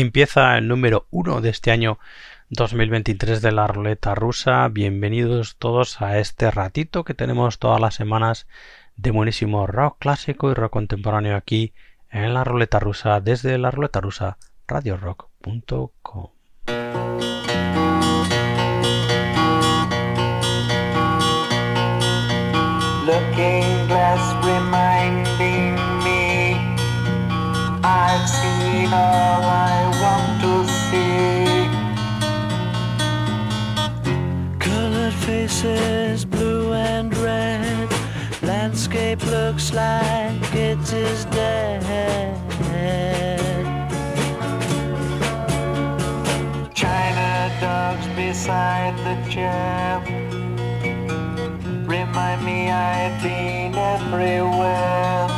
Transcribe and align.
Empieza 0.00 0.56
el 0.56 0.68
número 0.68 1.08
uno 1.10 1.40
de 1.40 1.48
este 1.48 1.72
año 1.72 1.98
2023 2.50 3.42
de 3.42 3.50
la 3.50 3.66
ruleta 3.66 4.14
rusa. 4.14 4.68
Bienvenidos 4.68 5.56
todos 5.56 6.00
a 6.00 6.20
este 6.20 6.52
ratito 6.52 7.02
que 7.02 7.14
tenemos 7.14 7.58
todas 7.58 7.80
las 7.80 7.96
semanas 7.96 8.46
de 8.96 9.10
buenísimo 9.10 9.66
rock 9.66 9.96
clásico 9.98 10.52
y 10.52 10.54
rock 10.54 10.72
contemporáneo 10.72 11.36
aquí 11.36 11.72
en 12.12 12.32
la 12.32 12.44
ruleta 12.44 12.78
rusa 12.78 13.20
desde 13.20 13.58
la 13.58 13.72
ruleta 13.72 14.00
rusa 14.00 14.38
radiorock.com. 14.68 16.28
Looks 39.68 39.76
like 39.76 40.54
it 40.54 40.92
is 40.94 41.26
dead. 41.26 41.82
China 46.74 47.52
dogs 47.60 48.06
beside 48.16 48.96
the 49.04 49.30
chair 49.30 50.00
remind 51.86 52.44
me 52.46 52.70
I've 52.70 53.22
been 53.22 53.74
everywhere. 53.74 55.28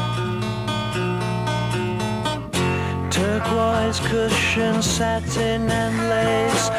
Turquoise 3.11 3.99
cushion, 3.99 4.81
satin 4.81 5.69
and 5.69 6.09
lace. 6.09 6.71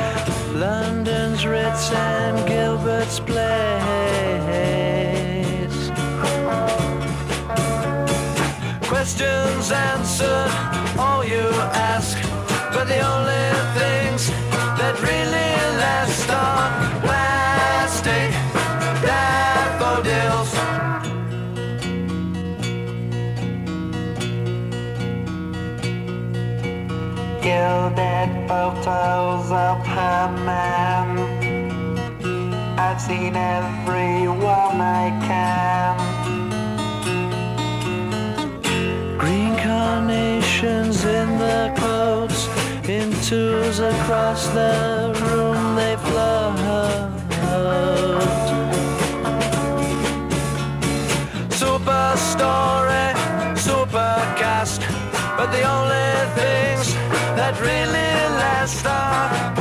London's 0.53 1.45
Ritz 1.45 1.91
and 1.91 2.47
Gilbert's 2.47 3.19
Place. 3.19 4.10
Questions 9.01 9.71
answered, 9.71 10.51
all 10.99 11.25
you 11.25 11.49
ask. 11.73 12.21
But 12.71 12.85
the 12.87 12.99
only 12.99 13.49
things 13.73 14.29
that 14.77 14.93
really 15.01 15.53
last 15.81 16.29
are 16.29 16.69
plastic 17.01 18.29
daffodils. 19.01 20.51
Gilded 27.41 28.29
photos 28.47 29.51
of 29.51 29.77
her 29.97 30.27
man. 30.45 31.07
I've 32.77 33.01
seen 33.01 33.35
every 33.35 34.27
one 34.27 34.79
I 34.79 35.09
can. 35.25 36.40
Green 39.21 39.55
carnations 39.57 41.05
in 41.05 41.37
the 41.37 41.71
coats, 41.77 42.47
in 42.89 43.13
twos 43.21 43.79
across 43.79 44.47
the 44.47 45.13
room 45.21 45.75
they 45.75 45.95
float. 46.07 46.31
Super 51.51 52.13
story, 52.17 53.13
super 53.55 54.15
cast, 54.41 54.81
but 55.37 55.51
the 55.51 55.63
only 55.75 56.11
things 56.39 56.95
that 57.37 57.53
really 57.61 58.11
last 58.41 58.83
are 58.87 59.60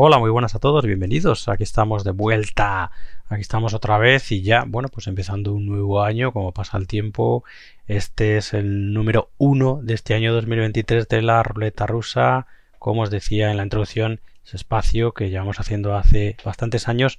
Hola, 0.00 0.20
muy 0.20 0.30
buenas 0.30 0.54
a 0.54 0.60
todos, 0.60 0.86
bienvenidos. 0.86 1.48
Aquí 1.48 1.64
estamos 1.64 2.04
de 2.04 2.12
vuelta. 2.12 2.92
Aquí 3.28 3.40
estamos 3.40 3.74
otra 3.74 3.98
vez 3.98 4.30
y 4.30 4.42
ya, 4.42 4.62
bueno, 4.64 4.88
pues 4.90 5.08
empezando 5.08 5.52
un 5.52 5.66
nuevo 5.66 6.04
año, 6.04 6.32
como 6.32 6.52
pasa 6.52 6.78
el 6.78 6.86
tiempo. 6.86 7.42
Este 7.88 8.36
es 8.36 8.54
el 8.54 8.92
número 8.92 9.32
uno 9.38 9.80
de 9.82 9.94
este 9.94 10.14
año 10.14 10.32
2023 10.32 11.08
de 11.08 11.22
la 11.22 11.42
ruleta 11.42 11.88
rusa. 11.88 12.46
Como 12.78 13.02
os 13.02 13.10
decía 13.10 13.50
en 13.50 13.56
la 13.56 13.64
introducción, 13.64 14.20
ese 14.46 14.58
espacio 14.58 15.14
que 15.14 15.30
llevamos 15.30 15.58
haciendo 15.58 15.96
hace 15.96 16.36
bastantes 16.44 16.86
años 16.86 17.18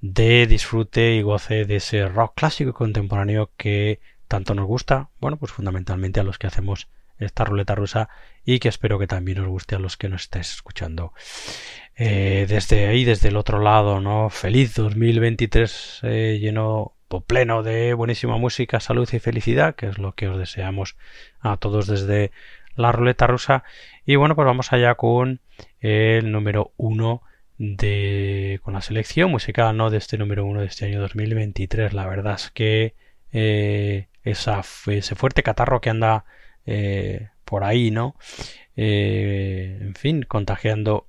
de 0.00 0.46
disfrute 0.46 1.16
y 1.16 1.20
goce 1.20 1.66
de 1.66 1.76
ese 1.76 2.08
rock 2.08 2.36
clásico 2.36 2.70
y 2.70 2.72
contemporáneo 2.72 3.50
que 3.58 4.00
tanto 4.28 4.54
nos 4.54 4.66
gusta. 4.66 5.10
Bueno, 5.20 5.36
pues 5.36 5.52
fundamentalmente 5.52 6.20
a 6.20 6.24
los 6.24 6.38
que 6.38 6.46
hacemos 6.46 6.88
esta 7.18 7.44
ruleta 7.44 7.74
rusa 7.74 8.08
y 8.44 8.60
que 8.60 8.68
espero 8.68 8.98
que 8.98 9.06
también 9.06 9.40
os 9.40 9.46
guste 9.46 9.76
a 9.76 9.78
los 9.78 9.98
que 9.98 10.08
nos 10.08 10.22
estáis 10.22 10.50
escuchando. 10.52 11.12
Eh, 11.96 12.46
desde 12.48 12.88
ahí, 12.88 13.04
desde 13.04 13.28
el 13.28 13.36
otro 13.36 13.60
lado, 13.60 14.00
¿no? 14.00 14.28
Feliz 14.28 14.74
2023 14.74 16.00
eh, 16.02 16.38
lleno 16.40 16.94
o 17.08 17.20
pleno 17.20 17.62
de 17.62 17.94
buenísima 17.94 18.36
música, 18.36 18.80
salud 18.80 19.08
y 19.12 19.20
felicidad, 19.20 19.76
que 19.76 19.86
es 19.86 19.98
lo 19.98 20.12
que 20.12 20.26
os 20.26 20.36
deseamos 20.36 20.96
a 21.38 21.56
todos 21.56 21.86
desde 21.86 22.32
la 22.74 22.90
ruleta 22.90 23.28
rusa. 23.28 23.62
Y 24.04 24.16
bueno, 24.16 24.34
pues 24.34 24.46
vamos 24.46 24.72
allá 24.72 24.96
con 24.96 25.40
el 25.78 26.32
número 26.32 26.72
uno 26.76 27.22
de 27.58 28.58
con 28.64 28.74
la 28.74 28.80
selección 28.80 29.30
musical, 29.30 29.76
no 29.76 29.90
de 29.90 29.98
este 29.98 30.18
número 30.18 30.44
uno 30.44 30.60
de 30.62 30.66
este 30.66 30.86
año 30.86 31.00
2023. 31.00 31.92
La 31.92 32.06
verdad 32.06 32.34
es 32.34 32.50
que 32.50 32.94
eh, 33.32 34.08
esa, 34.24 34.62
ese 34.88 35.14
fuerte 35.14 35.44
catarro 35.44 35.80
que 35.80 35.90
anda 35.90 36.24
por 37.44 37.62
ahí, 37.62 37.90
¿no? 37.92 38.16
En 38.74 39.94
fin, 39.94 40.22
contagiando 40.22 41.06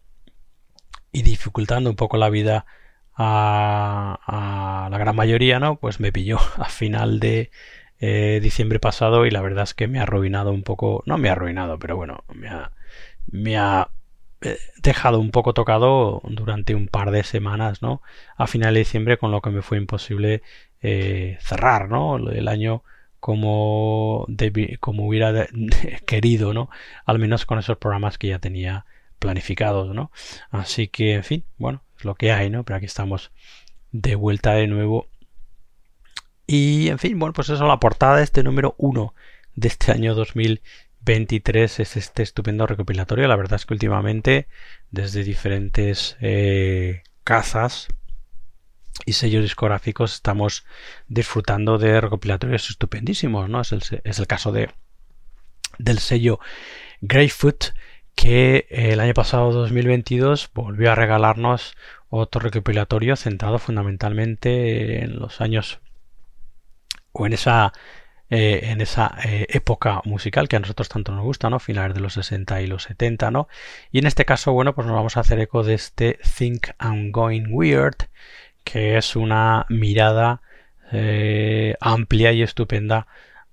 y 1.15 1.21
dificultando 1.21 1.89
un 1.89 1.95
poco 1.95 2.17
la 2.17 2.29
vida 2.29 2.65
a, 3.15 4.89
la 4.91 4.97
gran 4.97 5.15
mayoría, 5.15 5.59
¿no? 5.59 5.77
Pues 5.77 6.01
me 6.01 6.11
pilló 6.11 6.39
a 6.57 6.65
final 6.65 7.21
de 7.21 7.51
eh, 8.01 8.41
diciembre 8.43 8.79
pasado 8.81 9.25
y 9.25 9.31
la 9.31 9.41
verdad 9.41 9.63
es 9.63 9.73
que 9.73 9.87
me 9.87 9.99
ha 9.99 10.03
arruinado 10.03 10.51
un 10.51 10.63
poco, 10.63 11.03
no 11.05 11.17
me 11.17 11.29
ha 11.29 11.31
arruinado, 11.31 11.79
pero 11.79 11.95
bueno, 11.95 12.25
me 12.33 12.49
ha, 12.49 12.71
me 13.31 13.57
ha 13.57 13.87
eh, 14.41 14.57
dejado 14.81 15.21
un 15.21 15.31
poco 15.31 15.53
tocado 15.53 16.21
durante 16.25 16.75
un 16.75 16.89
par 16.89 17.11
de 17.11 17.23
semanas, 17.23 17.81
¿no? 17.81 18.01
A 18.35 18.45
final 18.45 18.73
de 18.73 18.81
diciembre, 18.81 19.17
con 19.17 19.31
lo 19.31 19.41
que 19.41 19.51
me 19.51 19.61
fue 19.61 19.77
imposible 19.77 20.43
eh, 20.81 21.37
cerrar, 21.39 21.87
¿no? 21.87 22.17
El 22.17 22.49
año 22.49 22.83
como, 23.21 24.27
como 24.81 25.07
hubiera 25.07 25.47
querido, 26.05 26.53
¿no? 26.53 26.69
Al 27.05 27.19
menos 27.19 27.45
con 27.45 27.57
esos 27.57 27.77
programas 27.77 28.17
que 28.17 28.27
ya 28.27 28.39
tenía 28.39 28.85
planificados, 29.19 29.93
¿no? 29.93 30.11
Así 30.49 30.87
que, 30.87 31.13
en 31.13 31.23
fin, 31.23 31.45
bueno, 31.57 31.83
es 31.97 32.05
lo 32.05 32.15
que 32.15 32.31
hay, 32.31 32.49
¿no? 32.49 32.63
Pero 32.63 32.77
aquí 32.77 32.85
estamos 32.85 33.31
de 33.91 34.15
vuelta 34.15 34.53
de 34.53 34.67
nuevo. 34.67 35.09
Y, 36.47 36.89
en 36.89 36.99
fin, 36.99 37.17
bueno, 37.17 37.33
pues 37.33 37.49
eso, 37.49 37.65
la 37.67 37.79
portada 37.79 38.17
de 38.17 38.23
este 38.23 38.43
número 38.43 38.75
1 38.77 39.13
de 39.55 39.67
este 39.67 39.91
año 39.91 40.13
2023 40.15 41.79
es 41.79 41.97
este 41.97 42.23
estupendo 42.23 42.67
recopilatorio. 42.67 43.27
La 43.27 43.35
verdad 43.35 43.55
es 43.55 43.65
que 43.65 43.73
últimamente, 43.73 44.47
desde 44.91 45.23
diferentes 45.23 46.17
eh, 46.21 47.03
casas 47.23 47.87
y 49.05 49.13
sellos 49.13 49.43
discográficos, 49.43 50.13
estamos 50.13 50.65
disfrutando 51.07 51.77
de 51.77 51.99
recopilatorios 51.99 52.69
estupendísimos, 52.69 53.49
¿no? 53.49 53.61
Es 53.61 53.71
el, 53.71 53.81
es 54.03 54.19
el 54.19 54.27
caso 54.27 54.51
de 54.51 54.69
del 55.77 55.99
sello 55.99 56.39
Greyfoot 57.01 57.73
que 58.15 58.67
el 58.69 58.99
año 58.99 59.13
pasado 59.13 59.51
2022 59.51 60.49
volvió 60.53 60.91
a 60.91 60.95
regalarnos 60.95 61.75
otro 62.09 62.41
recopilatorio 62.41 63.15
centrado 63.15 63.59
fundamentalmente 63.59 65.03
en 65.03 65.19
los 65.19 65.41
años 65.41 65.79
o 67.11 67.25
en 67.25 67.33
esa 67.33 67.73
eh, 68.31 68.71
en 68.71 68.81
esa 68.81 69.15
eh, 69.23 69.45
época 69.49 70.01
musical 70.03 70.47
que 70.47 70.55
a 70.55 70.59
nosotros 70.59 70.89
tanto 70.89 71.11
nos 71.11 71.23
gusta, 71.23 71.49
¿no? 71.51 71.59
Finales 71.59 71.93
de 71.93 72.01
los 72.01 72.13
60 72.13 72.59
y 72.61 72.67
los 72.67 72.83
70, 72.83 73.29
¿no? 73.29 73.47
Y 73.91 73.99
en 73.99 74.07
este 74.07 74.25
caso, 74.25 74.51
bueno, 74.51 74.73
pues 74.73 74.87
nos 74.87 74.95
vamos 74.95 75.15
a 75.15 75.19
hacer 75.19 75.39
eco 75.39 75.63
de 75.63 75.75
este 75.75 76.19
Think 76.37 76.69
I'm 76.79 77.11
Going 77.11 77.45
Weird, 77.51 78.09
que 78.63 78.97
es 78.97 79.15
una 79.15 79.67
mirada 79.69 80.41
eh, 80.91 81.75
amplia 81.79 82.31
y 82.31 82.41
estupenda 82.41 83.05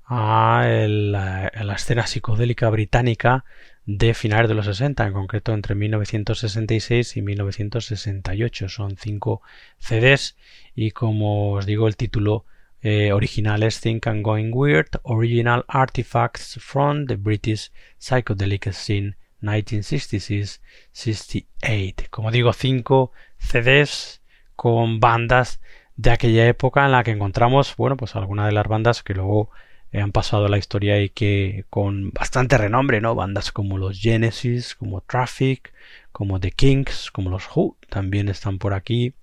a 0.07 0.65
la 0.67 1.75
escena 1.75 2.07
psicodélica 2.07 2.69
británica 2.71 3.45
de 3.87 4.15
finales 4.15 4.49
de 4.49 4.55
los 4.55 4.67
60, 4.67 5.07
en 5.07 5.13
concreto 5.13 5.53
entre 5.53 5.75
1966 5.75 7.17
y 7.17 7.23
1968. 7.23 8.69
Son 8.69 8.97
cinco 8.97 9.43
CDs 9.79 10.37
y 10.75 10.93
como 10.93 11.53
os 11.53 11.67
digo 11.67 11.89
el 11.89 11.97
título 11.97 12.45
eh, 12.81 13.13
original 13.13 13.63
es 13.63 13.81
Think 13.81 14.07
I'm 14.07 14.23
Going 14.23 14.51
Weird, 14.53 15.01
Original 15.05 15.65
Artifacts 15.69 16.59
from 16.61 17.07
the 17.07 17.17
British 17.17 17.71
Psychedelic 17.99 18.73
Scene 18.73 19.17
1966-68. 19.43 22.09
Como 22.11 22.31
digo, 22.31 22.53
cinco 22.53 23.13
CDs 23.39 24.23
con 24.57 25.01
bandas 25.01 25.63
de 25.97 26.11
aquella 26.11 26.47
época 26.49 26.85
en 26.85 26.93
la 26.93 27.03
que 27.05 27.11
encontramos, 27.11 27.75
bueno, 27.77 27.97
pues 27.97 28.17
algunas 28.17 28.47
de 28.47 28.53
las 28.53 28.67
bandas 28.67 29.03
que 29.03 29.15
luego 29.15 29.51
han 30.01 30.13
pasado 30.13 30.47
a 30.47 30.49
la 30.49 30.59
historia 30.59 31.03
y 31.03 31.11
que 31.11 31.65
con 31.71 32.11
bastante 32.11 32.59
renombre, 32.59 33.01
¿no? 33.01 33.15
Bandas 33.15 33.53
como 33.53 33.79
los 33.79 34.01
Genesis, 34.01 34.75
como 34.75 35.03
Traffic, 35.03 35.73
como 36.13 36.41
The 36.41 36.53
Kinks, 36.53 37.11
como 37.11 37.31
los 37.31 37.45
Who, 37.55 37.77
también 37.89 38.29
están 38.29 38.59
por 38.59 38.75
aquí, 38.75 39.15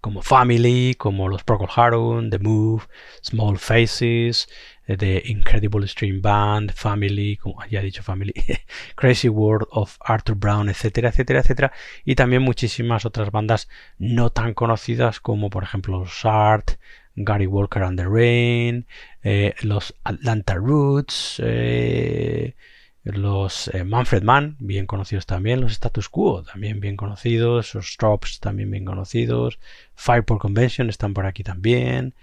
como 0.00 0.22
Family, 0.22 0.94
como 0.96 1.28
los 1.28 1.42
Procol 1.44 1.68
Harum, 1.74 2.30
The 2.30 2.38
Move, 2.38 2.84
Small 3.22 3.58
Faces, 3.58 4.48
eh, 4.86 4.96
The 4.96 5.22
Incredible 5.26 5.86
String 5.86 6.22
Band, 6.22 6.72
Family, 6.72 7.36
como 7.36 7.64
ya 7.66 7.80
he 7.80 7.84
dicho 7.84 8.02
Family, 8.02 8.32
Crazy 8.94 9.28
World 9.28 9.66
of 9.70 9.96
Arthur 10.00 10.36
Brown, 10.36 10.68
etcétera, 10.68 11.08
etcétera, 11.10 11.40
etcétera, 11.40 11.72
y 12.04 12.14
también 12.14 12.42
muchísimas 12.42 13.04
otras 13.04 13.30
bandas 13.30 13.68
no 13.98 14.30
tan 14.30 14.54
conocidas 14.54 15.20
como 15.20 15.50
por 15.50 15.64
ejemplo 15.64 15.98
los 15.98 16.24
Art, 16.24 16.72
Gary 17.16 17.46
Walker 17.46 17.82
and 17.82 17.98
the 17.98 18.06
Rain, 18.06 18.86
eh, 19.22 19.54
los 19.62 19.94
Atlanta 20.04 20.54
Roots, 20.54 21.40
eh, 21.42 22.54
los 23.02 23.68
eh, 23.68 23.84
Manfred 23.84 24.22
Mann, 24.22 24.56
bien 24.58 24.86
conocidos 24.86 25.26
también, 25.26 25.60
los 25.60 25.72
Status 25.72 26.08
Quo, 26.08 26.42
también 26.42 26.80
bien 26.80 26.96
conocidos, 26.96 27.74
los 27.74 27.92
Strops, 27.92 28.40
también 28.40 28.70
bien 28.70 28.84
conocidos, 28.84 29.58
Fireport 29.94 30.40
Convention 30.40 30.90
están 30.90 31.14
por 31.14 31.24
aquí 31.24 31.42
también, 31.42 32.14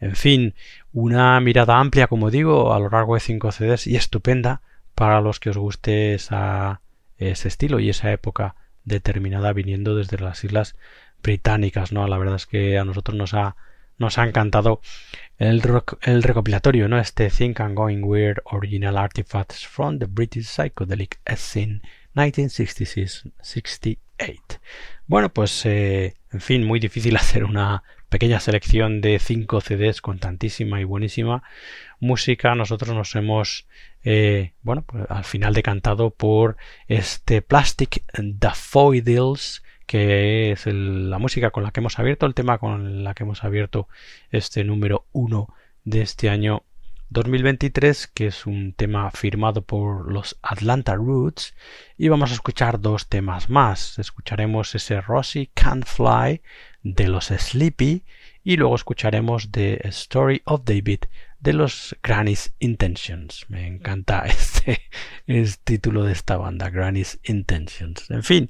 en 0.00 0.16
fin, 0.16 0.54
una 0.92 1.40
mirada 1.40 1.78
amplia, 1.78 2.06
como 2.06 2.30
digo, 2.30 2.72
a 2.72 2.78
lo 2.78 2.88
largo 2.88 3.14
de 3.14 3.20
5 3.20 3.52
CDs 3.52 3.86
y 3.86 3.96
estupenda 3.96 4.62
para 4.94 5.20
los 5.20 5.40
que 5.40 5.50
os 5.50 5.58
guste 5.58 6.14
ese 6.14 6.78
estilo 7.18 7.80
y 7.80 7.90
esa 7.90 8.12
época 8.12 8.54
determinada 8.84 9.52
viniendo 9.52 9.94
desde 9.94 10.18
las 10.18 10.42
islas 10.44 10.76
británicas, 11.22 11.92
¿no? 11.92 12.06
La 12.06 12.16
verdad 12.16 12.36
es 12.36 12.46
que 12.46 12.78
a 12.78 12.84
nosotros 12.84 13.16
nos 13.16 13.34
ha 13.34 13.56
nos 13.98 14.18
ha 14.18 14.24
encantado 14.24 14.80
el, 15.38 15.60
recopilatorio, 15.62 16.88
¿no? 16.88 16.98
Este 16.98 17.30
Think 17.30 17.60
I'm 17.60 17.74
Going 17.74 18.02
Weird 18.02 18.42
Original 18.44 18.96
Artifacts 18.96 19.66
from 19.66 19.98
the 19.98 20.06
British 20.06 20.46
Psychedelic 20.46 21.18
Scene 21.36 21.82
1966-68. 22.14 23.90
Bueno, 25.06 25.28
pues 25.28 25.64
eh, 25.66 26.14
en 26.32 26.40
fin, 26.40 26.64
muy 26.64 26.80
difícil 26.80 27.16
hacer 27.18 27.44
una 27.44 27.84
pequeña 28.08 28.40
selección 28.40 29.00
de 29.00 29.18
5 29.18 29.60
CDs 29.60 30.00
con 30.00 30.18
tantísima 30.18 30.80
y 30.80 30.84
buenísima 30.84 31.42
música. 32.00 32.54
Nosotros 32.54 32.94
nos 32.94 33.14
hemos, 33.14 33.66
eh, 34.02 34.52
bueno, 34.62 34.82
pues 34.82 35.04
al 35.08 35.24
final 35.24 35.54
decantado 35.54 36.10
por 36.10 36.56
este 36.86 37.42
Plastic 37.42 38.02
Daffodils 38.14 39.62
que 39.88 40.52
es 40.52 40.66
la 40.66 41.18
música 41.18 41.50
con 41.50 41.64
la 41.64 41.70
que 41.70 41.80
hemos 41.80 41.98
abierto, 41.98 42.26
el 42.26 42.34
tema 42.34 42.58
con 42.58 43.04
la 43.04 43.14
que 43.14 43.22
hemos 43.22 43.42
abierto 43.42 43.88
este 44.30 44.62
número 44.62 45.06
1 45.12 45.48
de 45.84 46.02
este 46.02 46.28
año 46.28 46.62
2023, 47.08 48.06
que 48.08 48.26
es 48.26 48.44
un 48.44 48.74
tema 48.74 49.10
firmado 49.10 49.62
por 49.62 50.12
los 50.12 50.38
Atlanta 50.42 50.94
Roots. 50.94 51.54
Y 51.96 52.08
vamos 52.08 52.30
a 52.30 52.34
escuchar 52.34 52.82
dos 52.82 53.08
temas 53.08 53.48
más. 53.48 53.98
Escucharemos 53.98 54.74
ese 54.74 55.00
Rosie 55.00 55.50
Can't 55.54 55.86
Fly 55.86 56.42
de 56.82 57.08
los 57.08 57.28
Sleepy 57.28 58.04
y 58.44 58.58
luego 58.58 58.74
escucharemos 58.74 59.50
The 59.50 59.88
Story 59.88 60.42
of 60.44 60.64
David 60.64 61.04
de 61.40 61.52
los 61.52 61.96
Granny's 62.02 62.52
Intentions. 62.58 63.46
Me 63.48 63.66
encanta 63.66 64.24
este, 64.26 64.80
título 65.64 66.04
de 66.04 66.12
esta 66.12 66.36
banda, 66.36 66.70
Granny's 66.70 67.18
Intentions. 67.24 68.10
En 68.10 68.22
fin, 68.22 68.48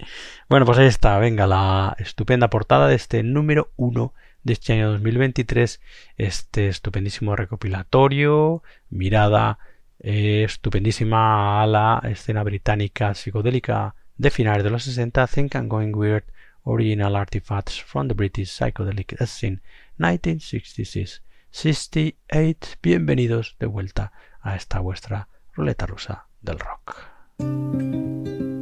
bueno, 0.49 0.65
pues 0.67 0.79
ahí 0.79 0.87
está, 0.87 1.19
venga, 1.19 1.47
la 1.47 1.97
estupenda 1.99 2.49
portada 2.49 2.89
de 2.89 2.95
este 2.95 3.23
número 3.23 3.73
1 3.77 4.15
de 4.43 4.53
este 4.53 4.73
año 4.73 4.91
2023, 4.93 5.81
este 6.17 6.69
estupendísimo 6.69 7.37
recopilatorio, 7.37 8.63
mirada 8.89 9.59
eh, 10.01 10.45
estupendísima 10.45 11.63
a 11.63 11.67
la 11.67 12.01
escena 12.05 12.43
británica 12.45 13.15
psicodélica 13.15 13.95
de 14.17 14.31
finales 14.31 14.65
de 14.65 14.71
los 14.71 14.85
60, 14.85 15.27
Think 15.27 15.55
I'm 15.55 15.69
Going 15.69 15.93
Weird, 15.95 16.25
Original 16.63 17.17
Artifacts 17.17 17.81
from 17.83 18.09
the 18.09 18.15
British 18.15 18.51
Psychedelic 18.51 19.17
Scene 19.27 19.61
1966. 19.99 21.23
68. 21.51 22.79
Bienvenidos 22.83 23.57
de 23.59 23.67
vuelta 23.67 24.13
a 24.41 24.55
esta 24.55 24.81
vuestra 24.81 25.29
ruleta 25.55 25.87
rusa 25.87 26.29
del 26.41 26.59
rock. 26.59 28.58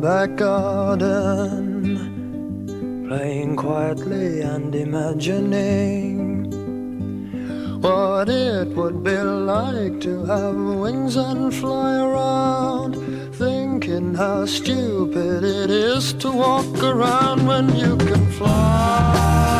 Back 0.00 0.36
garden, 0.36 1.06
playing 3.08 3.56
quietly 3.56 4.40
and 4.42 4.74
imagining 4.74 6.16
what 7.80 8.28
it 8.28 8.68
would 8.68 9.02
be 9.02 9.16
like 9.16 10.00
to 10.00 10.24
have 10.24 10.56
wings 10.56 11.16
and 11.16 11.54
fly 11.54 11.98
around. 11.98 12.94
Thinking 13.34 14.14
how 14.14 14.46
stupid 14.46 15.44
it 15.44 15.70
is 15.70 16.12
to 16.14 16.30
walk 16.32 16.82
around 16.82 17.46
when 17.46 17.74
you 17.76 17.96
can 17.96 18.26
fly 18.32 19.55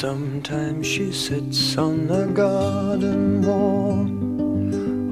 Sometimes 0.00 0.86
she 0.86 1.10
sits 1.10 1.76
on 1.76 2.06
the 2.06 2.26
garden 2.26 3.42
wall, 3.42 4.06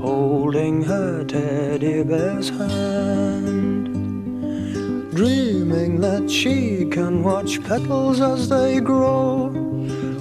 holding 0.00 0.84
her 0.84 1.24
teddy 1.24 2.04
bear's 2.04 2.50
hand, 2.50 3.86
dreaming 5.12 6.00
that 6.00 6.30
she 6.30 6.84
can 6.84 7.24
watch 7.24 7.60
petals 7.64 8.20
as 8.20 8.48
they 8.48 8.78
grow, 8.78 9.48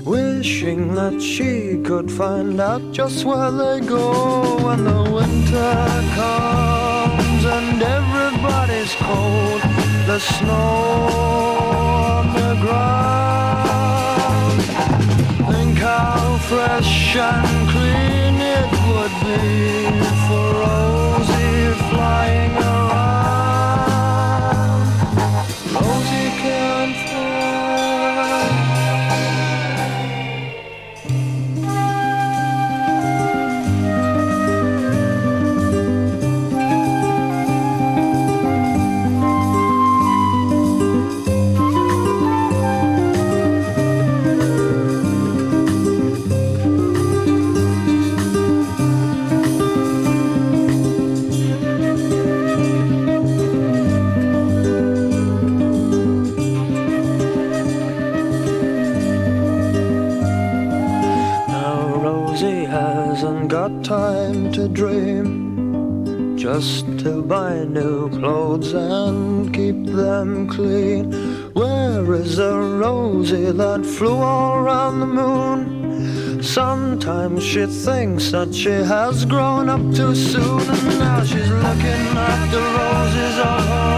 wishing 0.06 0.94
that 0.94 1.20
she 1.20 1.82
could 1.84 2.12
find 2.12 2.62
out 2.62 2.82
just 2.92 3.26
where 3.26 3.50
they 3.52 3.80
go 3.80 4.56
when 4.64 4.84
the 4.84 5.04
winter 5.12 6.04
comes 6.14 7.46
and 7.46 7.82
everybody's 7.82 8.94
cold, 8.96 9.62
the 10.06 10.20
snow 10.20 11.08
on 12.14 12.34
the 12.34 12.56
ground. 12.62 14.62
Think 15.52 15.80
how 15.80 16.38
fresh 16.50 17.16
and 17.16 17.70
clean 17.70 18.40
it 18.40 18.70
would 18.88 19.14
be 19.26 19.46
and 68.74 69.54
keep 69.54 69.86
them 69.86 70.48
clean. 70.48 71.12
Where 71.54 72.14
is 72.16 72.38
the 72.38 72.58
rosy 72.58 73.52
that 73.52 73.86
flew 73.86 74.18
all 74.18 74.56
around 74.58 75.00
the 75.00 75.06
moon? 75.06 75.86
Sometimes 76.44 77.44
she 77.44 77.66
thinks 77.66 78.32
that 78.32 78.54
she 78.54 78.70
has 78.70 79.26
grown 79.26 79.68
up 79.68 79.82
too 79.96 80.14
soon 80.14 80.62
And 80.62 81.00
now 81.00 81.24
she's 81.24 81.50
looking 81.50 82.06
at 82.32 82.52
the 82.52 82.62
roses 82.80 83.38
of 83.40 83.66
her 83.72 83.94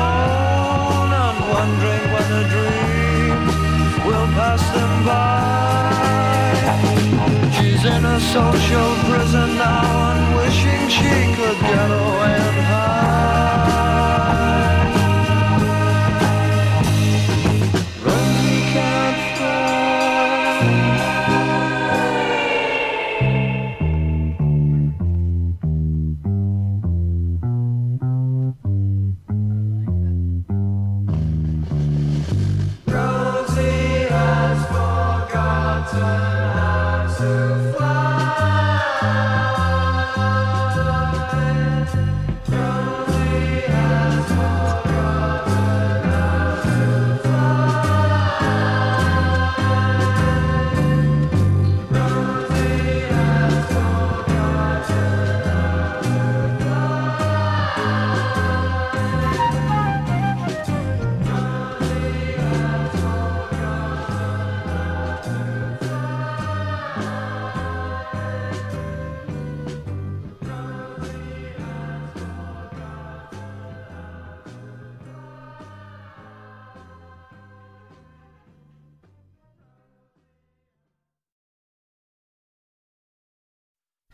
own 0.96 1.12
And 1.26 1.40
wondering 1.54 2.06
when 2.14 2.30
a 2.42 2.44
dream 2.54 3.40
will 4.08 4.28
pass 4.38 4.64
them 4.76 4.94
by. 5.06 5.58
She's 7.56 7.84
in 7.84 8.06
a 8.06 8.20
social 8.20 8.96
prison 9.10 9.50
now 9.58 10.14
and 10.14 10.36
wishing 10.38 10.88
she 10.90 11.14
could 11.36 11.60
get 11.60 11.90
away 11.92 12.57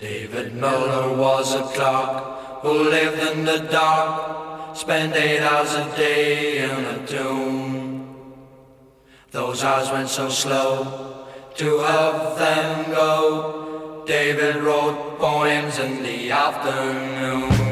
David 0.03 0.53
Miller 0.55 1.15
was 1.15 1.55
a 1.55 1.63
clerk 1.63 2.61
who 2.61 2.89
lived 2.89 3.19
in 3.31 3.45
the 3.45 3.59
dark, 3.71 4.75
spent 4.75 5.15
eight 5.15 5.39
hours 5.39 5.73
a 5.75 5.85
day 5.95 6.57
in 6.57 6.69
a 6.69 7.07
tomb. 7.07 8.35
Those 9.31 9.63
hours 9.63 9.89
went 9.91 10.09
so 10.09 10.27
slow 10.27 11.25
to 11.55 11.79
have 11.79 12.37
them 12.37 12.91
go. 12.91 14.03
David 14.05 14.57
wrote 14.57 15.19
poems 15.19 15.79
in 15.79 16.03
the 16.03 16.31
afternoon. 16.31 17.62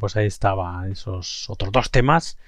Pues 0.00 0.16
ahí 0.16 0.26
estaban 0.26 0.92
esos 0.92 1.48
otros 1.50 1.72
dos 1.72 1.90
temas 1.90 2.38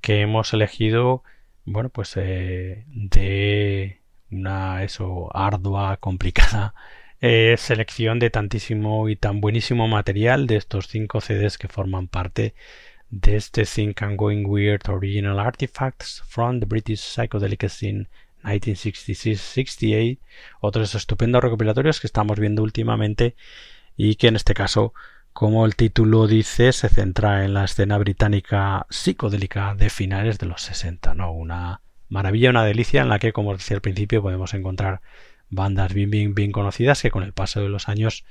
que 0.00 0.22
hemos 0.22 0.52
elegido, 0.54 1.22
bueno, 1.64 1.90
pues 1.90 2.14
eh, 2.16 2.84
de 2.88 4.00
una 4.30 4.82
eso 4.84 5.30
ardua, 5.36 5.98
complicada 5.98 6.74
eh, 7.20 7.54
selección 7.58 8.18
de 8.18 8.30
tantísimo 8.30 9.08
y 9.08 9.16
tan 9.16 9.40
buenísimo 9.40 9.88
material 9.88 10.46
de 10.46 10.56
estos 10.56 10.88
cinco 10.88 11.20
CDs 11.20 11.58
que 11.58 11.68
forman 11.68 12.08
parte 12.08 12.54
de 13.10 13.36
este 13.36 13.64
Think 13.64 14.02
and 14.02 14.16
Going 14.16 14.44
Weird 14.46 14.88
Original 14.88 15.38
Artifacts 15.38 16.22
from 16.26 16.60
the 16.60 16.66
British 16.66 17.00
Psychedelic 17.00 17.68
Scene 17.68 18.08
1966-68, 18.42 20.18
otros 20.60 20.94
estupendos 20.94 21.42
recopilatorios 21.42 22.00
que 22.00 22.06
estamos 22.06 22.38
viendo 22.38 22.62
últimamente 22.62 23.36
y 23.96 24.16
que 24.16 24.28
en 24.28 24.36
este 24.36 24.54
caso 24.54 24.94
como 25.32 25.64
el 25.66 25.76
título 25.76 26.26
dice, 26.26 26.72
se 26.72 26.88
centra 26.88 27.44
en 27.44 27.54
la 27.54 27.64
escena 27.64 27.98
británica 27.98 28.86
psicodélica 28.90 29.74
de 29.74 29.90
finales 29.90 30.38
de 30.38 30.46
los 30.46 30.62
60, 30.62 31.14
¿no? 31.14 31.32
Una 31.32 31.80
maravilla, 32.08 32.50
una 32.50 32.64
delicia 32.64 33.02
en 33.02 33.08
la 33.08 33.18
que, 33.18 33.32
como 33.32 33.52
decía 33.54 33.76
al 33.76 33.80
principio, 33.80 34.22
podemos 34.22 34.54
encontrar 34.54 35.00
bandas 35.48 35.94
bien, 35.94 36.10
bien, 36.10 36.34
bien 36.34 36.52
conocidas 36.52 37.02
que 37.02 37.10
con 37.10 37.22
el 37.22 37.32
paso 37.32 37.60
de 37.60 37.68
los 37.68 37.88
años, 37.88 38.24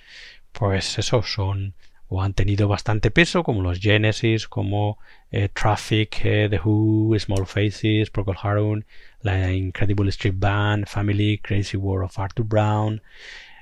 pues 0.51 0.99
eso, 0.99 1.23
son 1.23 1.75
o 2.13 2.21
han 2.21 2.33
tenido 2.33 2.67
bastante 2.67 3.09
peso, 3.09 3.41
como 3.41 3.61
los 3.61 3.79
Genesis, 3.79 4.47
como 4.49 4.99
eh, 5.31 5.47
Traffic, 5.47 6.19
eh, 6.25 6.47
The 6.49 6.59
Who, 6.59 7.17
Small 7.17 7.47
Faces, 7.47 8.09
Procol 8.09 8.35
Harum, 8.41 8.83
la 9.21 9.53
Incredible 9.53 10.09
Street 10.09 10.35
Band, 10.37 10.87
Family, 10.87 11.37
Crazy 11.37 11.77
World 11.77 12.05
of 12.05 12.19
Arthur 12.19 12.43
Brown, 12.43 13.01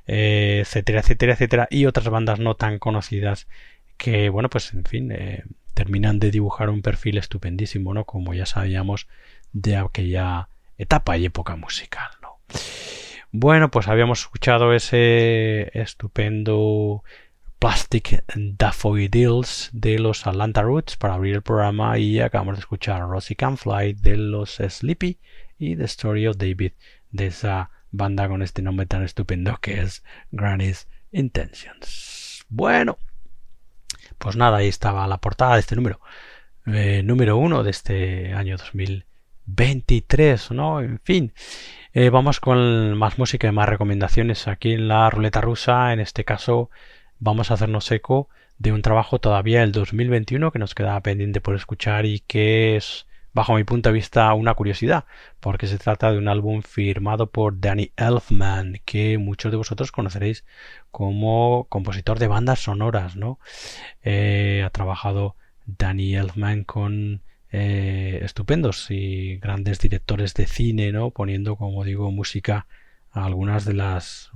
eh, 0.09 0.59
etcétera, 0.61 1.01
etcétera, 1.01 1.33
etcétera, 1.33 1.67
y 1.69 1.85
otras 1.85 2.09
bandas 2.09 2.39
no 2.39 2.55
tan 2.55 2.79
conocidas 2.79 3.47
que, 3.97 4.29
bueno, 4.29 4.49
pues 4.49 4.73
en 4.73 4.83
fin, 4.85 5.11
eh, 5.11 5.43
terminan 5.73 6.19
de 6.19 6.31
dibujar 6.31 6.69
un 6.69 6.81
perfil 6.81 7.17
estupendísimo, 7.17 7.93
¿no? 7.93 8.05
Como 8.05 8.33
ya 8.33 8.45
sabíamos 8.45 9.07
de 9.53 9.77
aquella 9.77 10.49
etapa 10.77 11.17
y 11.17 11.25
época 11.25 11.55
musical, 11.55 12.09
¿no? 12.21 12.39
Bueno, 13.31 13.69
pues 13.69 13.87
habíamos 13.87 14.21
escuchado 14.21 14.73
ese 14.73 15.69
estupendo 15.79 17.03
Plastic 17.59 18.23
Daffodils 18.35 19.69
de 19.73 19.99
los 19.99 20.25
Atlanta 20.25 20.63
Roots 20.63 20.95
para 20.95 21.13
abrir 21.13 21.35
el 21.35 21.41
programa 21.43 21.99
y 21.99 22.19
acabamos 22.19 22.55
de 22.55 22.61
escuchar 22.61 23.01
Rosie 23.01 23.35
Can 23.35 23.57
Fly 23.57 23.93
de 23.93 24.17
los 24.17 24.55
Sleepy 24.55 25.19
y 25.59 25.75
The 25.75 25.83
Story 25.83 26.25
of 26.25 26.37
David 26.37 26.71
de 27.11 27.27
esa 27.27 27.69
banda 27.91 28.27
con 28.27 28.41
este 28.41 28.61
nombre 28.61 28.85
tan 28.85 29.03
estupendo 29.03 29.57
que 29.61 29.81
es 29.81 30.03
Granny's 30.31 30.87
Intentions. 31.11 32.45
Bueno, 32.49 32.97
pues 34.17 34.35
nada, 34.35 34.57
ahí 34.57 34.67
estaba 34.67 35.07
la 35.07 35.19
portada 35.19 35.55
de 35.55 35.61
este 35.61 35.75
número. 35.75 35.99
Eh, 36.65 37.01
número 37.03 37.37
uno 37.37 37.63
de 37.63 37.71
este 37.71 38.33
año 38.33 38.57
2023, 38.57 40.51
¿no? 40.51 40.81
En 40.81 40.99
fin. 40.99 41.33
Eh, 41.93 42.09
vamos 42.09 42.39
con 42.39 42.95
más 42.97 43.17
música 43.17 43.47
y 43.47 43.51
más 43.51 43.67
recomendaciones 43.67 44.47
aquí 44.47 44.73
en 44.73 44.87
la 44.87 45.09
ruleta 45.09 45.41
rusa. 45.41 45.93
En 45.93 45.99
este 45.99 46.23
caso, 46.25 46.69
vamos 47.17 47.49
a 47.49 47.55
hacernos 47.55 47.91
eco 47.91 48.29
de 48.57 48.71
un 48.73 48.81
trabajo 48.81 49.19
todavía 49.19 49.61
del 49.61 49.71
2021 49.71 50.51
que 50.51 50.59
nos 50.59 50.75
queda 50.75 50.99
pendiente 51.01 51.41
por 51.41 51.55
escuchar 51.55 52.05
y 52.05 52.19
que 52.19 52.75
es 52.75 53.07
bajo 53.33 53.55
mi 53.55 53.63
punto 53.63 53.89
de 53.89 53.93
vista 53.93 54.33
una 54.33 54.53
curiosidad, 54.53 55.05
porque 55.39 55.67
se 55.67 55.77
trata 55.77 56.11
de 56.11 56.17
un 56.17 56.27
álbum 56.27 56.61
firmado 56.61 57.29
por 57.29 57.59
Danny 57.59 57.91
Elfman, 57.95 58.81
que 58.85 59.17
muchos 59.17 59.51
de 59.51 59.57
vosotros 59.57 59.91
conoceréis 59.91 60.45
como 60.91 61.67
compositor 61.69 62.19
de 62.19 62.27
bandas 62.27 62.59
sonoras, 62.59 63.15
¿no? 63.15 63.39
Eh, 64.03 64.63
ha 64.65 64.69
trabajado 64.71 65.35
Danny 65.65 66.15
Elfman 66.15 66.63
con 66.63 67.21
eh, 67.51 68.19
estupendos 68.23 68.91
y 68.91 69.37
grandes 69.37 69.79
directores 69.79 70.33
de 70.33 70.47
cine, 70.47 70.91
¿no? 70.91 71.11
Poniendo, 71.11 71.55
como 71.55 71.83
digo, 71.83 72.11
música 72.11 72.67
a 73.11 73.25
algunas 73.25 73.65
de 73.65 73.73
las, 73.73 74.29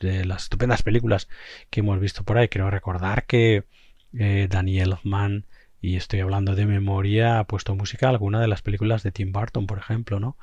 de 0.00 0.24
las 0.24 0.44
estupendas 0.44 0.82
películas 0.82 1.28
que 1.70 1.80
hemos 1.80 2.00
visto 2.00 2.24
por 2.24 2.38
ahí. 2.38 2.48
Quiero 2.48 2.70
recordar 2.70 3.26
que 3.26 3.64
eh, 4.18 4.48
Danny 4.50 4.80
Elfman 4.80 5.44
y 5.84 5.96
estoy 5.96 6.20
hablando 6.20 6.54
de 6.54 6.64
memoria, 6.64 7.38
ha 7.38 7.44
puesto 7.44 7.74
música 7.74 8.08
alguna 8.08 8.40
de 8.40 8.48
las 8.48 8.62
películas 8.62 9.02
de 9.02 9.12
Tim 9.12 9.32
Burton, 9.32 9.66
por 9.66 9.78
ejemplo, 9.78 10.18
¿no? 10.18 10.38